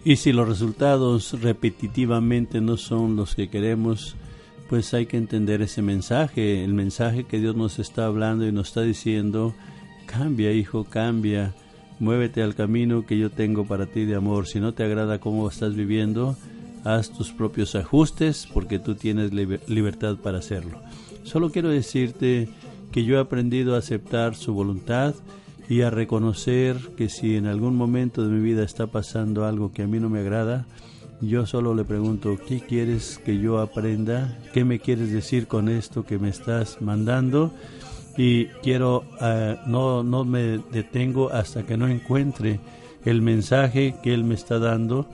Y 0.05 0.16
si 0.16 0.33
los 0.33 0.49
resultados 0.49 1.40
repetitivamente 1.40 2.61
no 2.61 2.77
son 2.77 3.16
los 3.16 3.35
que 3.35 3.49
queremos, 3.49 4.14
pues 4.68 4.94
hay 4.94 5.07
que 5.07 5.16
entender 5.16 5.62
ese 5.62 5.83
mensaje, 5.83 6.64
el 6.64 6.75
mensaje 6.75 7.25
que 7.25 7.40
Dios 7.40 7.57
nos 7.57 7.79
está 7.79 8.07
hablando 8.07 8.46
y 8.46 8.53
nos 8.53 8.68
está 8.68 8.83
diciendo, 8.83 9.55
cambia 10.07 10.53
hijo, 10.53 10.85
cambia, 10.85 11.55
muévete 11.99 12.42
al 12.42 12.55
camino 12.55 13.05
que 13.05 13.18
yo 13.18 13.31
tengo 13.31 13.64
para 13.66 13.87
ti 13.87 14.05
de 14.05 14.14
amor. 14.14 14.46
Si 14.46 14.61
no 14.61 14.75
te 14.75 14.85
agrada 14.85 15.18
cómo 15.18 15.49
estás 15.49 15.75
viviendo, 15.75 16.37
haz 16.85 17.11
tus 17.11 17.33
propios 17.33 17.75
ajustes 17.75 18.49
porque 18.53 18.79
tú 18.79 18.94
tienes 18.94 19.33
libertad 19.33 20.16
para 20.16 20.38
hacerlo. 20.38 20.81
Solo 21.25 21.51
quiero 21.51 21.68
decirte 21.68 22.49
que 22.92 23.05
yo 23.05 23.16
he 23.16 23.20
aprendido 23.20 23.75
a 23.75 23.79
aceptar 23.79 24.37
su 24.37 24.55
voluntad 24.55 25.14
y 25.69 25.83
a 25.83 25.91
reconocer 25.91 26.77
que 26.97 27.09
si 27.09 27.37
en 27.37 27.47
algún 27.47 27.77
momento 27.77 28.23
de 28.23 28.29
mi 28.29 28.41
vida 28.41 28.63
está 28.63 28.87
pasando 28.87 29.45
algo 29.45 29.73
que 29.73 29.83
a 29.83 29.87
mí 29.87 29.99
no 29.99 30.09
me 30.09 30.21
agrada, 30.21 30.67
yo 31.21 31.47
solo 31.47 31.75
le 31.75 31.85
pregunto, 31.85 32.37
¿qué 32.47 32.61
quieres 32.61 33.19
que 33.25 33.39
yo 33.39 33.59
aprenda? 33.59 34.39
¿Qué 34.53 34.65
me 34.65 34.79
quieres 34.79 35.11
decir 35.11 35.47
con 35.47 35.69
esto 35.69 36.05
que 36.05 36.19
me 36.19 36.29
estás 36.29 36.81
mandando? 36.83 37.53
Y 38.17 38.47
quiero, 38.63 39.05
eh, 39.21 39.57
no, 39.67 40.03
no 40.03 40.25
me 40.25 40.59
detengo 40.73 41.31
hasta 41.31 41.65
que 41.65 41.77
no 41.77 41.89
encuentre 41.89 42.61
el 43.05 43.23
mensaje 43.23 43.97
que 44.03 44.13
Él 44.15 44.25
me 44.25 44.35
está 44.35 44.59
dando, 44.59 45.07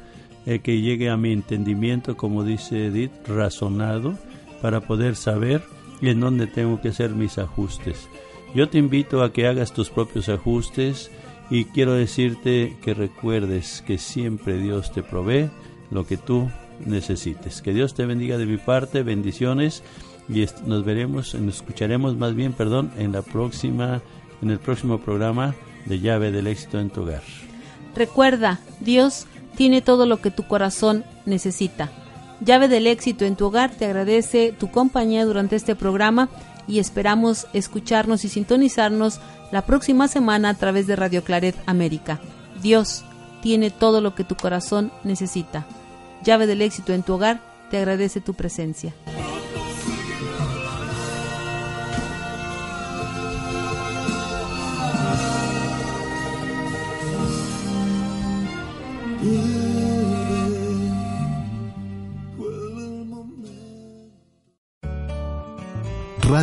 eh, 0.45 0.59
que 0.59 0.81
llegue 0.81 1.09
a 1.09 1.17
mi 1.17 1.33
entendimiento, 1.33 2.17
como 2.17 2.45
dice 2.45 2.87
Edith, 2.87 3.13
razonado, 3.27 4.19
para 4.61 4.81
poder 4.81 5.17
saber 5.17 5.63
en 6.01 6.21
dónde 6.21 6.47
tengo 6.47 6.81
que 6.81 6.89
hacer 6.89 7.11
mis 7.11 7.39
ajustes. 7.39 8.09
Yo 8.55 8.69
te 8.69 8.79
invito 8.79 9.23
a 9.23 9.33
que 9.33 9.47
hagas 9.47 9.73
tus 9.73 9.91
propios 9.91 10.29
ajustes 10.29 11.11
y 11.51 11.65
quiero 11.67 11.95
decirte 11.95 12.77
que 12.83 12.95
recuerdes 12.95 13.83
que 13.87 13.99
siempre 13.99 14.59
Dios 14.59 14.93
te 14.93 15.03
provee 15.03 15.51
lo 15.91 16.07
que 16.07 16.17
tú 16.17 16.51
necesites. 16.85 17.63
Que 17.63 17.73
Dios 17.73 17.95
te 17.95 18.05
bendiga 18.05 18.39
de 18.39 18.47
mi 18.47 18.59
parte, 18.59 19.03
bendiciones 19.03 19.83
y 20.29 20.47
nos 20.67 20.85
veremos, 20.85 21.35
nos 21.35 21.57
escucharemos 21.57 22.17
más 22.17 22.35
bien, 22.35 22.53
perdón, 22.53 22.93
en 22.99 23.13
la 23.13 23.23
próxima 23.23 24.03
en 24.43 24.51
el 24.51 24.59
próximo 24.59 24.99
programa 24.99 25.55
de 25.87 26.01
Llave 26.01 26.33
del 26.33 26.49
éxito 26.49 26.79
en 26.79 26.91
tu 26.91 27.03
hogar. 27.03 27.23
Recuerda, 27.95 28.61
Dios 28.81 29.27
tiene 29.57 29.81
todo 29.83 30.05
lo 30.05 30.21
que 30.21 30.31
tu 30.31 30.47
corazón 30.47 31.05
necesita. 31.27 31.91
Llave 32.45 32.69
del 32.69 32.89
éxito 32.89 33.25
en 33.25 33.37
tu 33.37 33.47
hogar 33.47 33.71
te 33.71 33.87
agradece 33.87 34.53
tu 34.59 34.71
compañía 34.71 35.25
durante 35.25 35.57
este 35.57 35.77
programa 35.77 36.29
y 36.67 36.79
esperamos 36.79 37.47
escucharnos 37.53 38.25
y 38.25 38.29
sintonizarnos 38.29 39.21
la 39.51 39.63
próxima 39.63 40.09
semana 40.09 40.51
a 40.51 40.55
través 40.55 40.87
de 40.87 40.97
Radio 40.97 41.25
Claret 41.25 41.57
América. 41.67 42.21
Dios 42.63 43.05
tiene 43.43 43.71
todo 43.71 44.01
lo 44.01 44.15
que 44.15 44.25
tu 44.25 44.37
corazón 44.37 44.93
necesita. 45.05 45.67
Llave 46.25 46.47
del 46.47 46.63
éxito 46.63 46.93
en 46.93 47.03
tu 47.03 47.15
hogar, 47.15 47.41
te 47.71 47.79
agradece 47.79 48.21
tu 48.21 48.35
presencia. 48.35 48.95